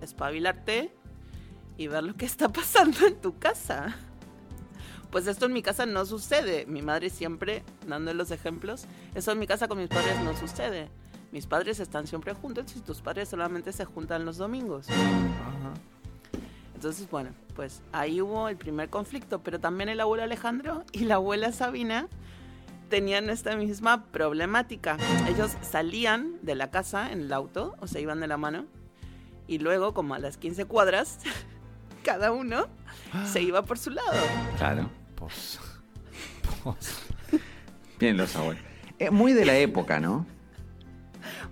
[0.00, 0.92] espabilarte
[1.76, 3.96] y ver lo que está pasando en tu casa.
[5.10, 6.66] Pues esto en mi casa no sucede.
[6.66, 8.86] Mi madre siempre dando los ejemplos.
[9.14, 10.88] Eso en mi casa con mis padres no sucede.
[11.30, 14.88] Mis padres están siempre juntos y tus padres solamente se juntan los domingos.
[16.84, 21.14] Entonces, bueno, pues ahí hubo el primer conflicto, pero también el abuelo Alejandro y la
[21.14, 22.08] abuela Sabina
[22.90, 24.98] tenían esta misma problemática.
[25.26, 28.66] Ellos salían de la casa en el auto, o se iban de la mano,
[29.48, 31.20] y luego, como a las 15 cuadras,
[32.04, 32.66] cada uno
[33.24, 34.12] se iba por su lado.
[34.58, 34.90] Claro.
[35.16, 35.58] Pues,
[36.62, 36.98] pues,
[37.98, 38.62] Bien los abuelos.
[38.98, 40.26] Eh, muy de la época, ¿no?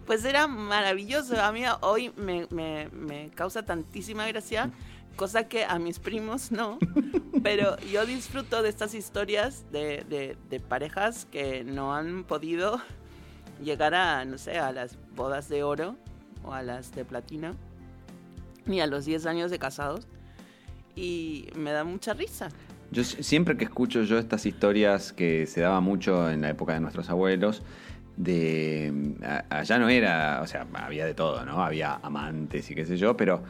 [0.06, 1.40] Pues era maravilloso.
[1.42, 4.70] A mí hoy me, me- me causa tantísima gracia,
[5.16, 6.78] cosa que a mis primos no.
[7.42, 12.80] Pero yo disfruto de estas historias de, de- de parejas que no han podido
[13.62, 15.96] llegar a, no sé, a las bodas de oro
[16.44, 17.54] o a las de platino,
[18.66, 20.06] ni a los 10 años de casados.
[20.94, 22.48] Y me da mucha risa.
[22.90, 26.80] Yo siempre que escucho yo estas historias que se daba mucho en la época de
[26.80, 27.62] nuestros abuelos,
[28.16, 31.62] de a- allá no era, o sea, había de todo, ¿no?
[31.64, 33.42] Había amantes y qué sé yo, pero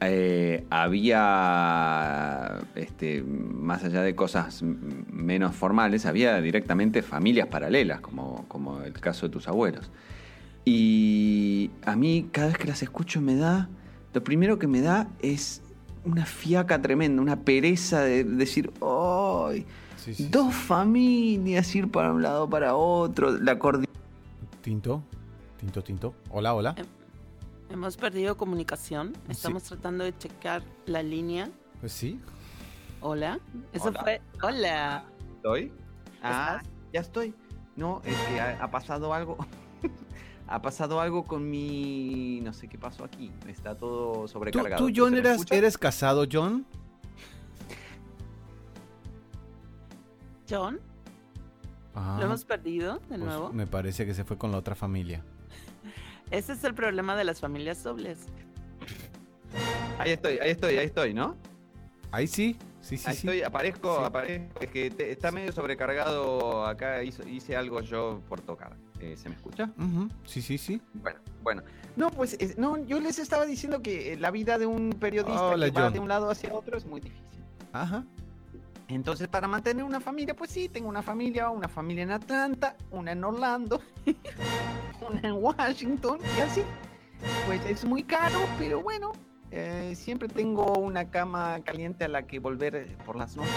[0.00, 8.82] eh, había, este, más allá de cosas menos formales, había directamente familias paralelas, como, como
[8.82, 9.90] el caso de tus abuelos.
[10.64, 13.68] Y a mí cada vez que las escucho me da,
[14.14, 15.62] lo primero que me da es
[16.04, 19.66] una fiaca tremenda, una pereza de decir, ¡ay!
[19.96, 23.98] sí, sí, dos familias, ir para un lado para otro, la coordinación.
[24.62, 25.02] Tinto,
[25.58, 26.14] tinto, tinto.
[26.30, 26.76] Hola, hola.
[27.70, 29.12] Hemos perdido comunicación.
[29.26, 29.32] Sí.
[29.32, 31.48] Estamos tratando de checar la línea.
[31.80, 32.20] Pues sí.
[33.00, 33.38] Hola.
[33.72, 34.00] Eso Hola.
[34.00, 34.20] fue.
[34.42, 35.04] Hola.
[35.36, 35.72] ¿Estoy?
[36.22, 36.72] Ah, ¿Estás?
[36.92, 37.34] ya estoy.
[37.76, 39.36] No, es que ha, ha pasado algo.
[40.48, 42.40] ha pasado algo con mi.
[42.42, 43.30] No sé qué pasó aquí.
[43.46, 44.84] Está todo ¿Tú, sobrecargado.
[44.84, 46.66] tú, John, ¿Se me eras, eres casado, John?
[50.48, 50.80] John,
[51.94, 53.52] Ah, lo hemos perdido de pues nuevo.
[53.52, 55.24] me parece que se fue con la otra familia.
[56.30, 58.18] Ese es el problema de las familias dobles.
[59.98, 61.36] Ahí estoy, ahí estoy, ahí estoy, ¿no?
[62.10, 63.26] Ahí sí, sí, sí, ahí sí.
[63.26, 64.04] estoy, aparezco, Sí.
[64.04, 64.60] aparezco.
[64.60, 67.02] Es que te- está medio sobrecargado acá.
[67.02, 68.76] hizo- hice algo yo por tocar.
[69.00, 69.70] Eh, ¿Se me escucha?
[70.24, 70.80] Sí, sí, sí.
[70.94, 71.62] Bueno, bueno.
[71.96, 75.66] No, pues es- no, yo les estaba diciendo que la vida de un periodista Hola,
[75.66, 75.92] que va John.
[75.92, 77.24] de un lado hacia otro es muy difícil.
[77.72, 78.04] Ajá.
[78.88, 83.12] Entonces, para mantener una familia, pues sí, tengo una familia, una familia en Atlanta, una
[83.12, 83.82] en Orlando,
[85.08, 86.62] una en Washington, y así.
[87.46, 89.12] Pues es muy caro, pero bueno,
[89.50, 93.52] eh, siempre tengo una cama caliente a la que volver eh, por las noches.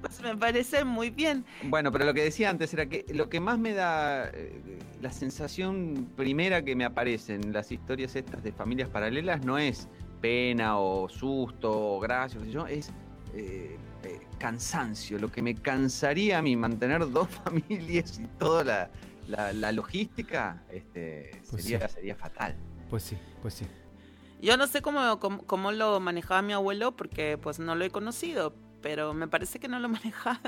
[0.00, 1.44] Pues me parece muy bien.
[1.64, 5.10] Bueno, pero lo que decía antes era que lo que más me da eh, la
[5.10, 9.88] sensación primera que me aparece en las historias estas de familias paralelas no es
[10.20, 12.92] pena o susto o gracia, qué sé yo, es
[13.34, 13.76] eh,
[14.06, 15.18] eh, cansancio.
[15.18, 18.90] Lo que me cansaría a mí mantener dos familias y toda la,
[19.28, 21.94] la- la logística este, Pues sería, sí.
[21.94, 22.54] sería fatal.
[22.90, 23.66] Pues sí, pues sí.
[24.40, 27.90] Yo no sé cómo, cómo, cómo lo manejaba mi abuelo porque pues no lo he
[27.90, 30.40] conocido, pero me parece que no lo maneja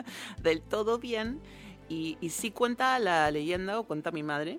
[0.43, 1.41] del todo bien.
[1.89, 4.59] Y, y sí cuenta la leyenda, o cuenta mi madre,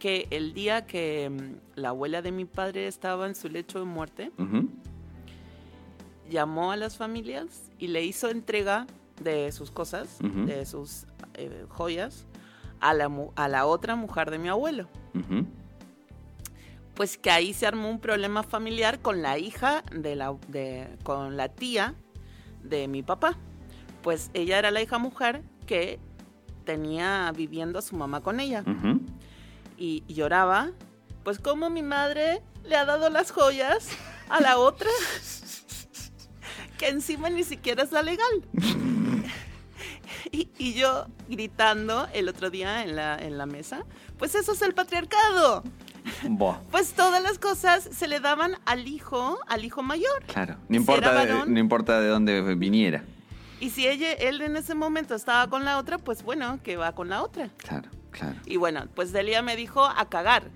[0.00, 3.84] que el día que mm, la abuela de mi padre estaba en su lecho de
[3.84, 4.32] muerte.
[6.28, 8.86] Llamó a las familias y le hizo entrega
[9.20, 12.26] de sus cosas, de sus eh, joyas,
[12.80, 14.88] a la, a la otra mujer de mi abuelo.
[16.94, 21.36] Pues que ahí se armó un problema familiar con la hija de la, de, con
[21.36, 21.94] la tía
[22.62, 23.36] de mi papá.
[24.02, 25.98] Pues ella era la hija mujer que
[26.64, 28.64] tenía viviendo a su mamá con ella
[29.76, 30.70] y lloraba.
[31.24, 33.88] Pues como mi madre le ha dado las joyas
[34.28, 34.90] a la otra,
[36.78, 38.42] que encima ni siquiera es la legal.
[40.32, 43.84] Y, y yo gritando el otro día en la, en la mesa,
[44.18, 45.62] pues eso es el patriarcado.
[46.28, 50.24] Buah, Pues todas las cosas se le daban al hijo, al hijo mayor.
[50.26, 50.56] claro.
[50.68, 53.04] No importa, de, no importa de dónde viniera.
[53.60, 56.92] Y si ella, él en ese momento estaba con la otra, pues bueno, que va
[56.94, 57.48] con la otra.
[57.56, 58.36] Claro, claro.
[58.46, 60.50] Y bueno, pues Delia me dijo a cagar.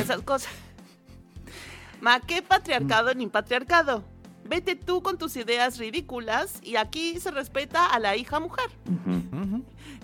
[0.00, 0.50] Esas cosas.
[2.00, 4.04] Ma, ¿qué patriarcado ni patriarcado?
[4.48, 8.70] Vete tú con tus ideas ridículas y aquí se respeta a la hija mujer.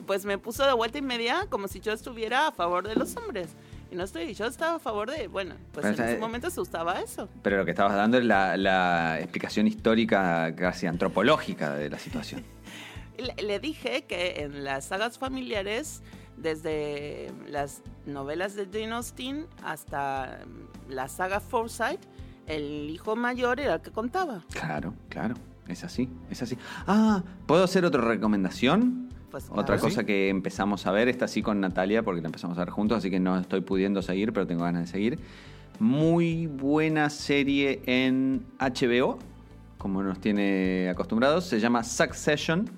[0.07, 3.17] Pues me puso de vuelta y media como si yo estuviera a favor de los
[3.17, 3.49] hombres.
[3.91, 6.61] Y no estoy, yo estaba a favor de, bueno, pues Pero, en ese momento se
[6.61, 7.29] usaba eso.
[7.43, 12.45] Pero lo que estabas dando es la, la explicación histórica, casi antropológica de la situación.
[13.17, 16.03] Le, le dije que en las sagas familiares,
[16.37, 20.41] desde las novelas de Jane Austen hasta
[20.89, 22.01] la saga Forsyth,
[22.47, 24.41] el hijo mayor era el que contaba.
[24.53, 25.35] Claro, claro.
[25.69, 26.59] Es así, es así.
[26.87, 29.09] Ah, ¿puedo hacer otra recomendación?
[29.31, 32.61] Pues, Otra cosa que empezamos a ver, esta sí con Natalia, porque la empezamos a
[32.61, 35.19] ver juntos, así que no estoy pudiendo seguir, pero tengo ganas de seguir.
[35.81, 39.19] Muy buena serie en HBO,
[39.79, 41.47] como nos tiene acostumbrados.
[41.47, 42.71] Se llama Succession,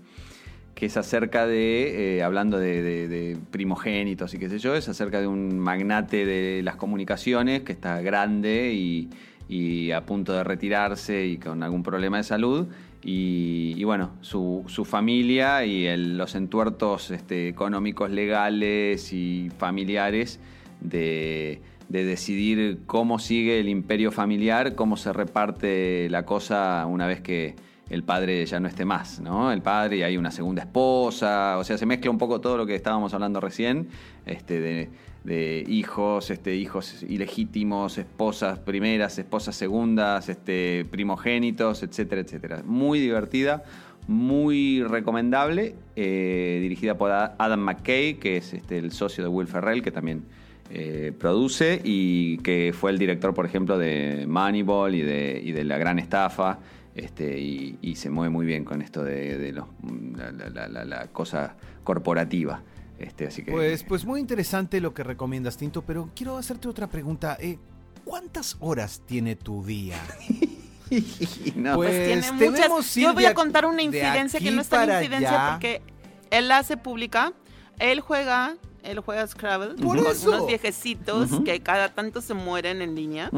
[0.75, 4.89] que es acerca de, eh, hablando de, de- de primogénitos y qué sé yo, es
[4.89, 9.11] acerca de un magnate de las comunicaciones que está grande y,
[9.49, 12.67] y a punto de retirarse y con algún problema de salud.
[13.09, 20.41] Y, bueno, su, su familia y los entuertos este, económicos, legales y familiares
[20.81, 27.21] de, de decidir cómo sigue el imperio familiar, cómo se reparte la cosa una vez
[27.21, 27.55] que
[27.89, 29.53] el padre ya no esté más, ¿no?
[29.53, 32.67] El padre y hay una segunda esposa, o sea, se mezcla un poco todo lo
[32.67, 33.89] que estábamos hablando recién,
[34.27, 34.91] este,
[35.27, 42.63] de hijos, este, hijos ilegítimos, esposas primeras, esposas segundas, este, primogénitos, etcétera, etcétera.
[42.65, 43.65] Muy divertida,
[44.07, 49.83] muy recomendable, eh, dirigida por Adam McKay, que es este, el socio de Will Ferrell,
[49.83, 50.23] que también
[50.71, 55.65] eh, produce y que fue el director, por ejemplo, de Moneyball y de, y de
[55.65, 56.61] La Gran Estafa.
[56.95, 59.67] Este, y, y se mueve muy bien con esto de, de los-
[60.17, 61.55] la- la- la- la cosa
[61.85, 62.63] corporativa.
[62.99, 66.87] Este, así que, Pues, pues muy interesante lo que recomiendas, Tinto, pero quiero hacerte otra
[66.89, 67.37] pregunta.
[67.41, 67.59] Eh,
[68.05, 69.97] ¿Cuántas horas tiene tu día?
[71.57, 72.95] no, Pues, Pues tiene muchas.
[72.95, 75.51] Yo voy a contar una de infidencia que no es tan allá.
[75.53, 75.83] porque
[76.31, 77.33] él la hace pública.
[77.79, 80.29] Él juega, él juega Scrabble Por con eso.
[80.31, 83.31] unos viejecitos que cada tanto se mueren en línea.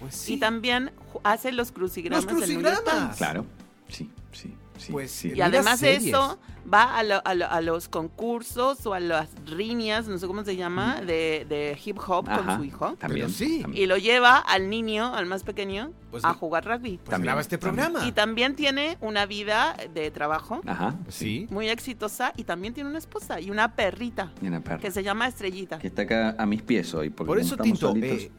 [0.00, 0.34] Pues sí.
[0.34, 0.90] Y también
[1.22, 2.24] hace los crucigramas.
[2.24, 3.16] Los crucigramas.
[3.16, 3.44] Claro,
[3.88, 4.92] sí, sí, sí.
[4.92, 5.32] Pues, sí.
[5.34, 6.08] Y además de series.
[6.14, 6.38] eso,
[6.72, 10.44] va a, lo- a lo- a los concursos o a las riñas, no sé cómo
[10.44, 12.94] se llama, de, de hip hop Ajá, con su hijo.
[12.98, 13.60] También, sí.
[13.62, 13.82] también.
[13.82, 16.96] Y lo lleva al niño, al más pequeño, Pues a de- jugar rugby.
[16.98, 18.06] Pues También, graba este programa.
[18.06, 21.46] Y también tiene una vida de trabajo Ajá, Sí.
[21.50, 24.78] muy exitosa y también tiene una esposa y una perrita Y una perra.
[24.78, 25.78] que se llama Estrellita.
[25.78, 27.10] Que está acá a mis pies hoy.
[27.10, 28.30] Porque Por eso, solitos- eh,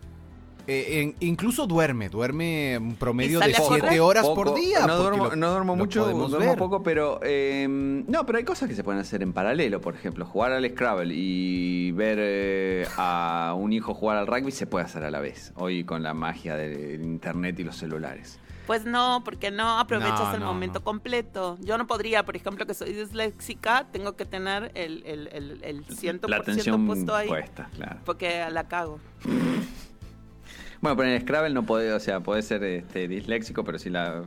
[0.69, 3.81] eh, en- incluso duerme, duerme un promedio ¿Y de sale a correr?
[3.81, 4.43] 7 horas Poco.
[4.43, 4.85] por día.
[4.87, 6.57] No duermo, lo- no duermo mucho, duermo ver.
[6.57, 9.81] poco, pero eh, no, pero hay cosas que se pueden hacer en paralelo.
[9.81, 14.67] Por ejemplo, jugar al Scrabble y ver eh, a un hijo jugar al rugby se
[14.67, 15.51] puede hacer a la vez.
[15.55, 18.39] Hoy con la magia del internet y los celulares.
[18.67, 20.85] Pues no, porque no aprovechas No, el no, momento no.
[20.85, 21.57] completo.
[21.61, 25.85] Yo no podría, por ejemplo, que soy disléxica, tengo que tener el, el, el, el
[25.87, 27.27] 100% La atención puesto ahí.
[27.27, 27.99] puesta, claro.
[28.05, 28.99] Porque la cago.
[30.81, 33.89] Bueno, pero en el Scrabble no puede, o sea, puede ser este, disléxico, pero si
[33.89, 34.23] la,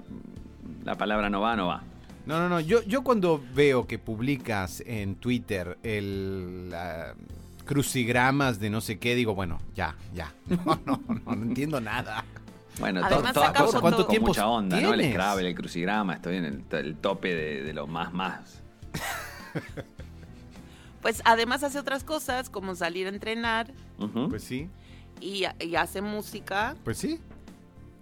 [0.84, 1.82] la palabra no va, no va.
[2.26, 2.60] No, no, no.
[2.60, 6.72] Yo, yo cuando veo que publicas en Twitter el
[7.64, 10.32] crucigramas de no sé qué, digo, bueno, ya, ya.
[10.66, 12.24] No, no, no, no entiendo nada.
[12.78, 13.80] Bueno, to- Además, todas cosas fotos.
[13.80, 14.94] con ¿Cuánto mucha onda, ¿no?
[14.94, 15.10] El?
[15.10, 18.62] Scrabble, el crucigrama, estoy en el, el tope de, de lo más más.
[21.00, 23.72] Pues además hace otras cosas como salir a entrenar.
[24.28, 24.68] Pues sí,
[25.22, 27.20] y, y hace música pues sí.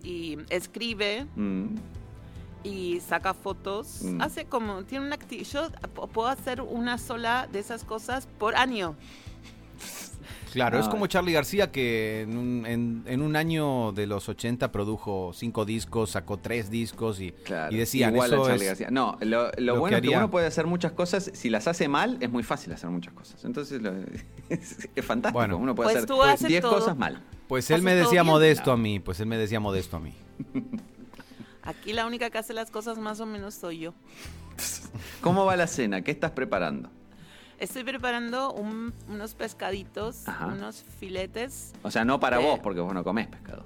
[0.02, 1.66] y escribe Mm.
[2.64, 4.02] y saca fotos.
[4.02, 4.20] Mm.
[4.22, 5.72] Hace como, tiene una actividad.
[5.97, 8.97] Yo puedo hacer una sola de esas cosas por año.
[10.52, 14.72] Claro, es como Charlie García que en un, en, en un año de los 80
[14.72, 18.66] produjo cinco discos, sacó tres discos y, Claro, y decían igual a eso Charly es-
[18.68, 18.89] García.
[18.90, 21.31] No, lo, lo lo bueno que es que uno puede hacer muchas cosas.
[21.35, 23.44] Si las hace mal, es muy fácil hacer muchas cosas.
[23.44, 23.93] Entonces, lo-
[24.48, 25.39] es, es fantástico.
[25.39, 25.56] Bueno.
[25.59, 26.74] uno puede Pues hacer tú haces 10 todo.
[26.74, 27.22] cosas mal.
[27.48, 28.72] Pues él me decía modesto No.
[28.72, 30.14] a mí, pues él me decía modesto a mí.
[31.62, 33.94] Aquí la única que hace las cosas más o menos soy yo.
[35.20, 36.02] ¿Cómo va la cena?
[36.02, 36.90] ¿Qué estás preparando?
[37.60, 40.46] Estoy preparando un- unos pescaditos, Ajá.
[40.46, 43.64] unos filetes O sea, no para vos, porque vos no comés pescado.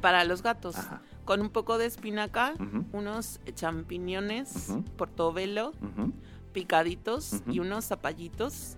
[0.00, 0.76] para los gatos.
[0.76, 1.00] Ajá.
[1.24, 2.54] Con un poco de espinaca,
[2.92, 4.82] unos champiñones, Ujú.
[4.96, 6.12] portobelo, Ujú.
[6.52, 8.76] picaditos y unos zapallitos.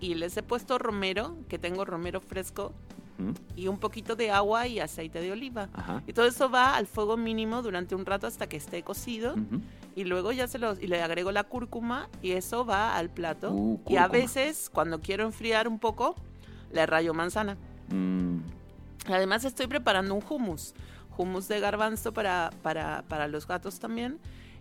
[0.00, 2.72] Y les he puesto romero, que tengo romero fresco,
[3.54, 5.68] y un poquito de agua y aceite de oliva.
[5.74, 6.02] Ajá.
[6.06, 9.34] Y todo eso va al fuego mínimo durante un rato hasta que esté cocido.
[9.96, 13.50] Y luego ya se los y le agrego la cúrcuma y eso va al plato.
[13.50, 16.14] Uh, y a veces, cuando quiero enfriar un poco,
[16.70, 17.56] le rayo manzana.
[17.88, 18.40] Mm,
[19.08, 20.74] Además estoy preparando un hummus,
[21.16, 24.18] hummus de garbanzo para, para, para los gatos también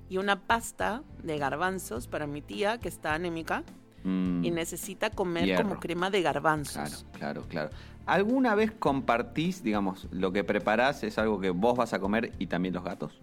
[0.10, 3.64] y una pasta de garbanzos para mi tía que está anémica
[4.04, 4.44] mm.
[4.44, 5.64] y necesita comer Hierro.
[5.64, 6.74] como crema de garbanzos.
[6.74, 7.70] Claro, claro, claro.
[8.06, 12.46] ¿Alguna vez compartís, digamos, lo que preparás es algo que vos vas a comer y
[12.46, 13.20] también los gatos?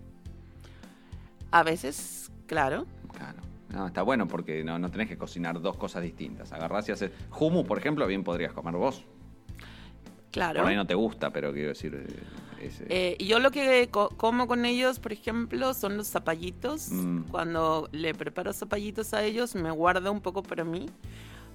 [1.53, 2.87] A veces, claro.
[3.17, 3.39] Claro.
[3.69, 6.53] No, está bueno porque no, no tenés que cocinar dos cosas distintas.
[6.53, 9.05] Agarrás y haces hummus, por ejemplo, bien podrías comer vos.
[10.31, 10.61] Claro.
[10.61, 11.95] Por ahí no te gusta, pero quiero decir...
[11.95, 16.91] eh, es, eh, yo lo que co- como con ellos, por ejemplo, son los zapallitos.
[16.91, 17.23] Mm.
[17.31, 20.87] Cuando le preparo zapallitos a ellos, me guardo un poco para mí.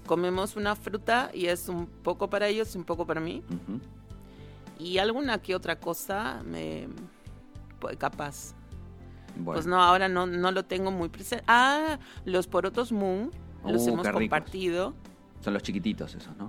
[0.06, 3.44] Comemos una fruta y es un poco para ellos y un poco para mí.
[4.80, 6.88] Y alguna que otra cosa, me,
[7.80, 8.54] pues, capaz.
[9.44, 9.54] Bueno.
[9.58, 11.44] Pues no, ahora no, no lo tengo muy presente.
[11.48, 13.32] Ah, los porotos Moon,
[13.66, 14.94] los Uh, hemos compartido.
[15.42, 16.48] Son los chiquititos esos, ¿no?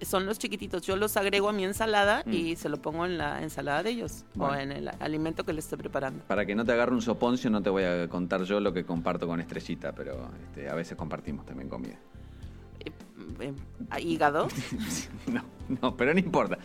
[0.00, 0.82] Son los chiquititos.
[0.82, 2.32] Yo los agrego a mi ensalada Mm.
[2.32, 4.54] y se lo pongo en la ensalada de ellos Bueno.
[4.54, 6.24] o en el alimento que les estoy preparando.
[6.24, 8.84] Para que no te agarre un soponcio, no te voy a contar yo lo que
[8.84, 11.96] comparto con Estrellita, pero este, a veces compartimos también comida.
[13.40, 13.52] Eh,
[14.00, 14.48] hígado.
[15.32, 15.44] No,
[15.80, 16.58] no, pero no importa.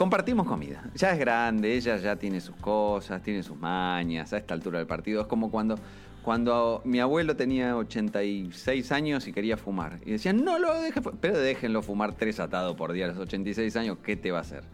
[0.00, 0.82] Compartimos comida.
[0.94, 4.86] Ya es grande, ella ya tiene sus cosas, tiene sus mañas a esta altura del
[4.86, 5.20] partido.
[5.20, 5.78] Es como cuando,
[6.22, 9.98] cuando mi abuelo tenía 86 años y quería fumar.
[10.06, 11.12] Y decían, no lo deje, fu-".
[11.20, 14.40] pero déjenlo fumar tres atados por día a los 86 años, ¿qué te va a
[14.40, 14.64] hacer?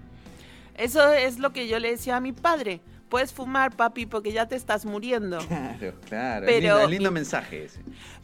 [0.77, 2.81] Eso es lo que yo le decía a mi padre.
[3.09, 5.39] Puedes fumar, papi, porque ya te estás muriendo.
[5.49, 6.47] Claro, claro.
[6.47, 7.81] Pero es lindo, es lindo mi- mensaje ese.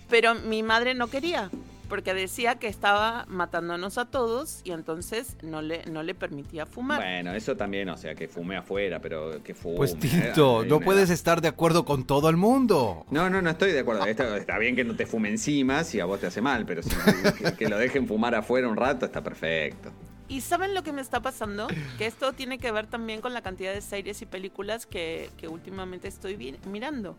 [0.08, 1.50] Pero mi madre no quería,
[1.93, 6.98] porque decía que estaba matándonos a todos y entonces no le, no le permitía fumar.
[6.98, 9.77] Bueno, eso también, o sea, que fume afuera, pero que fume.
[9.77, 9.98] Pues ¿eh?
[10.01, 13.05] Tinto, Hay no puedes estar de acuerdo con todo el mundo.
[13.10, 14.06] No, no, no estoy de acuerdo.
[14.06, 16.82] Está, está bien que no te fume encima si a vos te hace mal, pero
[16.82, 16.97] si,
[17.36, 19.93] que, que lo dejen fumar afuera un rato está perfecto.
[20.32, 21.66] ¿Y saben lo que me está pasando?
[21.98, 25.46] Que esto tiene que ver también con la cantidad de series y películas que, que
[25.46, 27.16] últimamente estoy vi- mirando.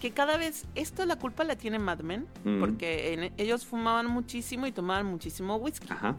[0.00, 2.26] Que cada vez, esto la culpa la tiene Mad Men,
[2.58, 5.86] porque en- ellos fumaban muchísimo y tomaban muchísimo whisky.
[5.90, 6.16] Ajá.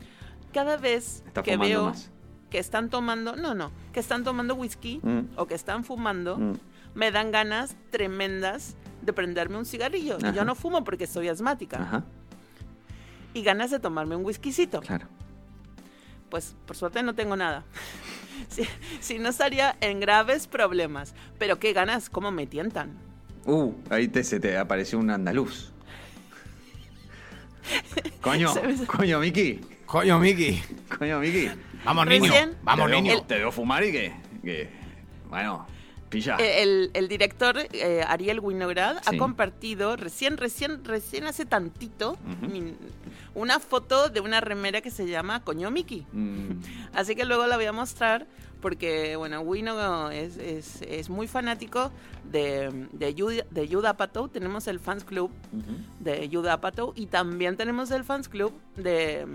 [0.53, 2.09] Cada vez Está que veo más.
[2.49, 5.19] que están tomando, no, no, que están tomando whisky Mm.
[5.35, 6.53] o que están fumando, Mm.
[6.95, 10.17] me dan ganas tremendas de prenderme un cigarrillo.
[10.17, 10.31] Ajá.
[10.33, 11.81] Yo no fumo porque soy asmática.
[11.81, 12.05] Ajá,
[13.33, 14.79] Y ganas de tomarme un whiskycito.
[14.81, 15.07] claro.
[16.29, 17.63] Pues por suerte no tengo nada.
[18.47, 18.63] Si,
[19.01, 21.13] si no estaría en graves problemas.
[21.37, 22.97] Pero qué ganas, cómo me tientan.
[23.45, 25.73] Uh, ahí te, se te apareció un andaluz.
[28.21, 29.59] Coño, me- coño, Miki.
[29.85, 30.61] Coño, Miki.
[30.97, 31.49] Coño, Miki.
[31.83, 32.57] Vamos, Recién- niño.
[32.63, 33.21] Vamos, te veo- niño.
[33.23, 34.13] Te veo fumar y que.
[34.43, 34.69] que
[35.29, 35.67] bueno,
[36.09, 36.35] pilla.
[36.39, 39.15] Eh, El, el director eh, Ariel Winograd Sí.
[39.15, 42.17] ha compartido recién, recién, recién hace tantito
[43.35, 46.05] una foto de una remera que se llama Coño Mickey.
[46.11, 46.61] Mm,
[46.93, 48.25] Así que luego la voy a mostrar
[48.61, 51.91] porque, bueno, Wino es, es, es muy fanático
[52.29, 54.29] de, de.
[54.33, 55.31] Tenemos el fans club
[55.99, 59.25] de Judd Apatow y también tenemos el fans club de,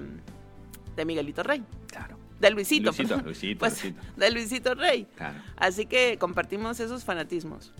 [0.95, 1.63] de Miguelito Rey.
[1.87, 2.19] Claro.
[2.45, 3.17] De Luisito, Luisito.
[3.23, 4.03] Luisito, Pues, Luisito.
[4.17, 5.07] de Luisito Rey.
[5.17, 5.39] Claro.
[5.57, 7.73] Así que compartimos esos fanatismos.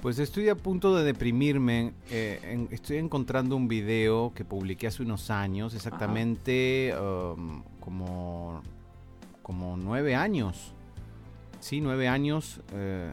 [0.00, 1.92] Pues estoy a punto de deprimirme.
[2.10, 8.62] eh, en- estoy encontrando un video que publiqué hace unos años, exactamente um, como,
[9.42, 10.72] como nueve años.
[11.60, 12.60] Sí, nueve años.
[12.72, 13.12] eh,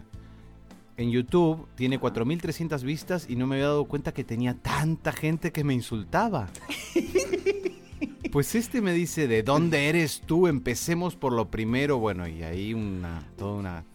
[0.97, 5.51] en YouTube tiene 4.300 vistas y no me había dado cuenta que tenía tanta gente
[5.51, 6.47] que me insultaba.
[8.35, 10.47] Pues este me dice, ¿de dónde eres tú?
[10.47, 11.99] Empecemos por lo primero.
[11.99, 13.85] Bueno, y ahí una, toda una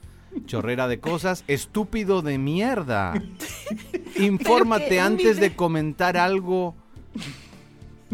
[0.47, 1.45] chorrera de cosas.
[1.47, 3.23] Estúpido de mierda.
[4.17, 6.75] Infórmate antes de comentar algo.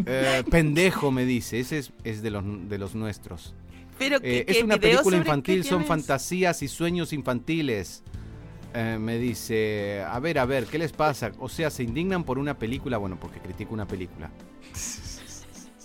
[0.05, 1.61] Eh, pendejo, me dice.
[1.61, 3.53] Ese es, es de, los, de los nuestros.
[3.97, 8.03] Pero Eh, ¿qué- es una película infantil, son fantasías y sueños infantiles.
[8.73, 11.31] Eh, me dice, a ver, a ver, ¿qué les pasa?
[11.39, 14.29] O sea, se indignan por una película, bueno, porque critico una película.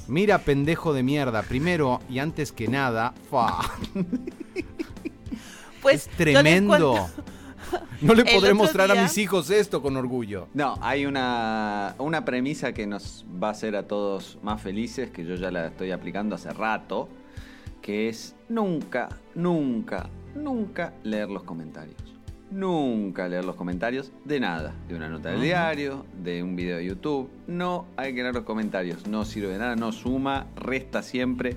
[0.08, 3.60] Mira, pendejo de mierda, primero y antes que nada, fa,
[5.80, 7.08] Pues, es tremendo.
[8.02, 10.48] No le podré mostrar a mis hijos esto con orgullo.
[10.52, 15.24] No, hay una, una premisa que nos va a hacer a todos más felices, que
[15.24, 17.08] yo ya la estoy aplicando hace rato,
[17.80, 22.11] que es nunca, nunca, nunca leer los comentarios.
[22.52, 24.72] Nunca leer los comentarios de nada.
[24.88, 27.28] De una nota del diario, de un video de YouTube.
[27.46, 29.06] No hay que leer los comentarios.
[29.06, 31.56] No sirve de nada, no suma, resta siempre.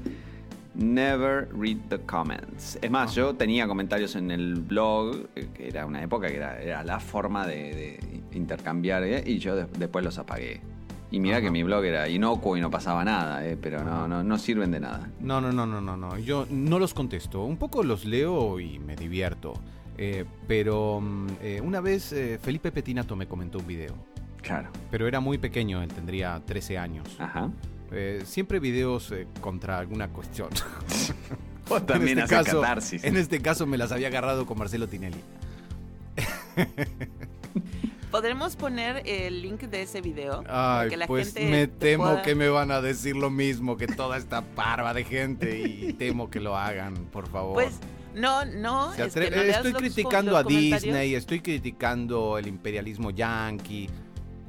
[0.73, 2.77] Never read the comments.
[2.81, 6.61] Es más, yo tenía comentarios en el blog, eh, que era una época que era,
[6.61, 7.99] era la forma de,
[8.31, 10.59] de intercambiar, eh, y yo de- después los apagué.
[11.11, 14.21] Y mira que mi blog era inocuo y no pasaba nada, eh, pero no, no,
[14.21, 15.09] no sirven de nada.
[15.21, 16.17] No, no, no, no, no, no.
[16.17, 17.45] Yo no los contesto.
[17.45, 19.53] Un poco los leo y me divierto.
[19.97, 23.95] Eh, pero mm, eh, una vez eh, Felipe Petinato me comentó un video.
[24.41, 24.69] Claro.
[24.91, 27.07] Pero era muy pequeño, él tendría 13 años.
[27.19, 27.49] Ajá.
[27.91, 30.49] Eh, siempre videos eh, contra alguna cuestión.
[31.69, 33.03] Vos también en, este haces caso, catarsis.
[33.03, 35.17] en este caso me las había agarrado con Marcelo Tinelli.
[38.11, 40.43] ¿Podremos poner el link de ese video?
[40.47, 43.29] Ay, que la pues gente me te temo pueda- que me van a decir lo
[43.29, 47.55] mismo que toda esta parva de gente y temo que lo hagan, por favor.
[47.55, 47.77] Pues
[48.15, 50.43] no, no, Se es que atre- no estoy criticando los a.
[50.47, 53.89] Disney, estoy criticando el imperialismo yankee.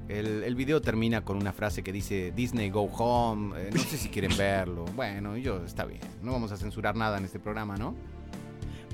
[0.08, 3.60] El, el video termina con una frase que dice Disney go home.
[3.60, 4.84] Eh, no sé si quieren verlo.
[4.94, 6.00] Bueno, yo está bien.
[6.22, 7.94] No vamos a censurar nada en este programa, ¿no?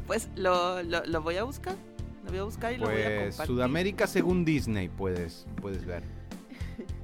[0.07, 1.77] Pues lo, lo, lo voy a buscar.
[2.24, 3.47] Lo voy a buscar y lo voy a Pues compartir.
[3.55, 6.03] Sudamérica según Disney puedes, puedes ver.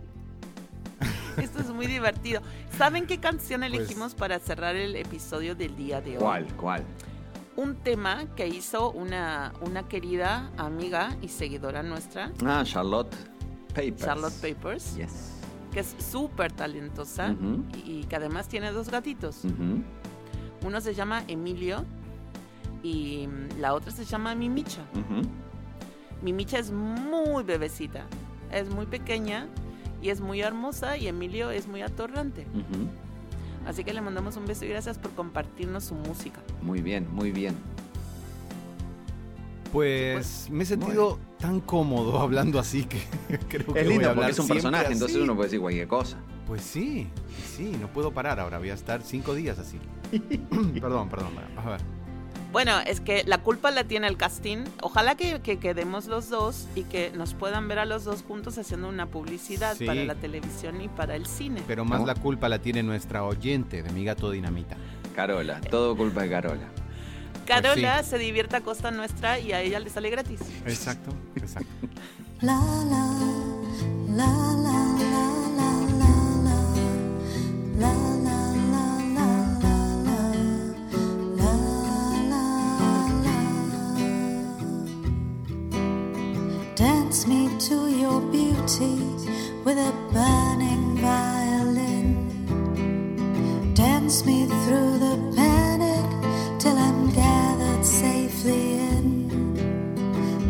[1.37, 2.41] Esto es muy divertido.
[2.77, 6.19] ¿Saben qué canción Pues- elegimos para cerrar el episodio del día de hoy?
[6.23, 6.47] ¿Cuál?
[6.57, 6.85] ¿Cuál?
[7.59, 13.13] Un tema que hizo una, una querida amiga y seguidora nuestra, Ah, Charlotte
[13.75, 13.97] Papers.
[14.01, 15.33] Charlotte Papers, Yes.
[15.73, 17.35] que es súper talentosa
[17.85, 19.45] y que además tiene dos gatitos.
[19.45, 19.83] Ujú.
[20.69, 21.85] Uno se llama Emilio
[22.85, 24.83] y mm, la otra se llama Mimicha.
[26.23, 28.05] Mimicha es muy bebecita,
[28.53, 29.49] es muy pequeña
[30.01, 32.47] y es muy hermosa y Emilio es muy atorrante.
[33.69, 36.41] Así que le mandamos un beso y gracias por compartirnos su música.
[36.63, 37.55] Muy bien, muy bien.
[39.71, 42.99] Pues me he sentido tan cómodo hablando así que
[43.49, 45.61] creo que Es voy a lindo hablar porque es un personaje, entonces uno puede decir
[45.61, 46.17] cualquier cosa.
[46.47, 47.09] Pues sí,
[47.59, 48.59] sí, no puedo parar ahora.
[48.59, 49.79] Voy a estar cinco días así.
[50.81, 51.35] perdón, perdón.
[51.59, 51.98] A ver.
[52.51, 54.65] Bueno, es que la culpa la tiene el casting.
[54.81, 58.57] Ojalá que, que quedemos los dos y que nos puedan ver a los dos juntos
[58.57, 59.85] haciendo una publicidad Sí.
[59.85, 61.63] para la televisión y para el cine.
[61.67, 62.07] Pero más ¿No?
[62.07, 64.77] la culpa la tiene nuestra oyente de mi gato dinamita.
[65.15, 66.69] Carola, todo culpa de Carola.
[67.47, 70.41] Carola pues se divierte a costa nuestra y a ella le sale gratis.
[70.67, 71.69] Exacto, exacto.
[72.41, 73.05] La la
[74.09, 76.55] la la la la la la
[77.79, 78.48] la la la
[86.79, 88.95] Dance me to your beauty
[89.65, 92.15] with a burning violin.
[93.75, 96.09] Dance me through the panic
[96.61, 99.29] till I'm gathered safely in.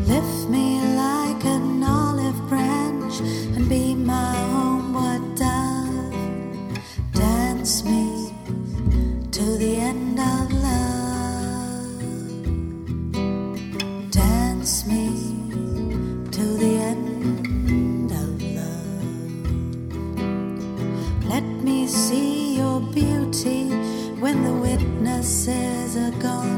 [0.06, 3.20] Lift me like an olive branch
[3.56, 6.12] and be my homeward dove.
[7.14, 8.34] Dance me
[9.30, 10.57] to the end of
[24.28, 26.57] when the witnesses are gone.